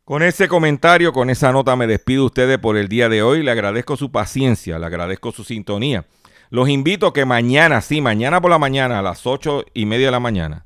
Con 0.05 0.21
ese 0.21 0.47
comentario, 0.47 1.13
con 1.13 1.29
esa 1.29 1.51
nota, 1.51 1.75
me 1.75 1.87
despido 1.87 2.23
de 2.23 2.25
ustedes 2.25 2.59
por 2.59 2.75
el 2.77 2.89
día 2.89 3.07
de 3.07 3.23
hoy. 3.23 3.41
Le 3.41 3.51
agradezco 3.51 3.95
su 3.95 4.11
paciencia, 4.11 4.77
le 4.77 4.85
agradezco 4.85 5.31
su 5.31 5.43
sintonía. 5.43 6.05
Los 6.49 6.69
invito 6.69 7.07
a 7.07 7.13
que 7.13 7.25
mañana, 7.25 7.81
sí, 7.81 8.01
mañana 8.01 8.41
por 8.41 8.51
la 8.51 8.59
mañana, 8.59 8.99
a 8.99 9.01
las 9.01 9.25
ocho 9.25 9.65
y 9.73 9.85
media 9.85 10.07
de 10.07 10.11
la 10.11 10.19
mañana, 10.19 10.65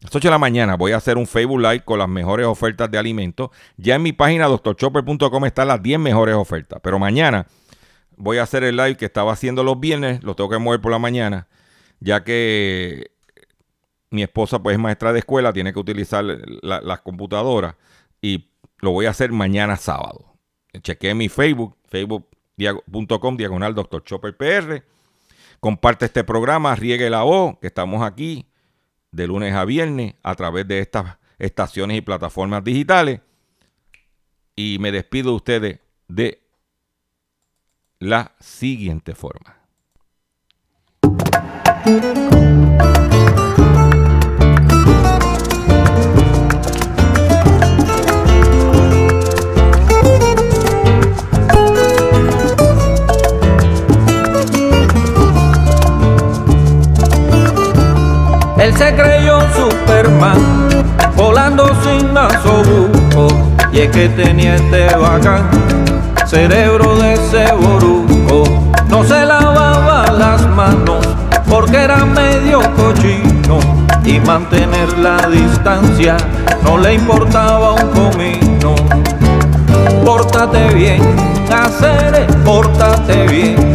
las 0.00 0.16
8 0.16 0.28
de 0.28 0.30
la 0.30 0.38
mañana 0.38 0.76
voy 0.76 0.92
a 0.92 0.96
hacer 0.96 1.18
un 1.18 1.26
Facebook 1.26 1.60
Live 1.60 1.84
con 1.84 1.98
las 1.98 2.08
mejores 2.08 2.46
ofertas 2.46 2.90
de 2.90 2.96
alimentos. 2.96 3.50
Ya 3.76 3.96
en 3.96 4.02
mi 4.02 4.12
página 4.12 4.46
doctorchopper.com 4.46 5.44
están 5.44 5.68
las 5.68 5.82
10 5.82 5.98
mejores 5.98 6.34
ofertas. 6.36 6.80
Pero 6.82 6.98
mañana 6.98 7.46
voy 8.16 8.38
a 8.38 8.44
hacer 8.44 8.64
el 8.64 8.76
live 8.76 8.96
que 8.96 9.04
estaba 9.04 9.32
haciendo 9.32 9.62
los 9.62 9.78
viernes. 9.78 10.22
Lo 10.22 10.34
tengo 10.34 10.48
que 10.48 10.58
mover 10.58 10.80
por 10.80 10.90
la 10.90 10.98
mañana. 10.98 11.48
Ya 12.00 12.24
que 12.24 13.10
mi 14.08 14.22
esposa 14.22 14.62
pues 14.62 14.74
es 14.74 14.80
maestra 14.80 15.12
de 15.12 15.18
escuela. 15.18 15.52
Tiene 15.52 15.74
que 15.74 15.78
utilizar 15.78 16.24
las 16.24 17.00
computadoras. 17.02 17.74
Y 18.22 18.48
lo 18.78 18.92
voy 18.92 19.04
a 19.04 19.10
hacer 19.10 19.32
mañana 19.32 19.76
sábado. 19.76 20.34
Chequeé 20.80 21.14
mi 21.14 21.28
Facebook. 21.28 21.76
Facebook.com 21.88 23.36
diagonal 23.36 23.74
Dr. 23.74 24.02
Chopper 24.02 24.34
PR. 24.34 24.82
Comparte 25.60 26.06
este 26.06 26.24
programa. 26.24 26.74
Riegue 26.74 27.10
la 27.10 27.22
voz. 27.22 27.58
Que 27.60 27.66
estamos 27.66 28.02
aquí 28.02 28.49
de 29.12 29.26
lunes 29.26 29.54
a 29.54 29.64
viernes 29.64 30.14
a 30.22 30.34
través 30.34 30.66
de 30.68 30.80
estas 30.80 31.18
estaciones 31.38 31.98
y 31.98 32.00
plataformas 32.00 32.64
digitales. 32.64 33.20
Y 34.56 34.78
me 34.80 34.92
despido 34.92 35.30
de 35.30 35.36
ustedes 35.36 35.80
de 36.08 36.42
la 37.98 38.34
siguiente 38.40 39.14
forma. 39.14 39.56
Él 58.70 58.76
se 58.76 58.94
creyó 58.94 59.40
Superman, 59.56 60.38
volando 61.16 61.68
sin 61.82 62.14
nasobuco. 62.14 63.26
Y 63.72 63.80
es 63.80 63.90
que 63.90 64.08
tenía 64.10 64.54
este 64.54 64.94
bacán, 64.94 65.50
cerebro 66.24 66.94
de 66.94 67.16
ceboruco. 67.16 68.44
No 68.88 69.02
se 69.02 69.26
lavaba 69.26 70.12
las 70.12 70.46
manos 70.50 71.04
porque 71.48 71.78
era 71.78 72.04
medio 72.04 72.60
cochino. 72.76 73.58
Y 74.04 74.20
mantener 74.20 74.96
la 74.98 75.16
distancia 75.26 76.16
no 76.62 76.78
le 76.78 76.94
importaba 76.94 77.72
un 77.72 77.88
comino. 77.88 78.76
Pórtate 80.04 80.72
bien, 80.74 81.02
hacer, 81.52 82.24
pórtate 82.44 83.26
bien, 83.26 83.74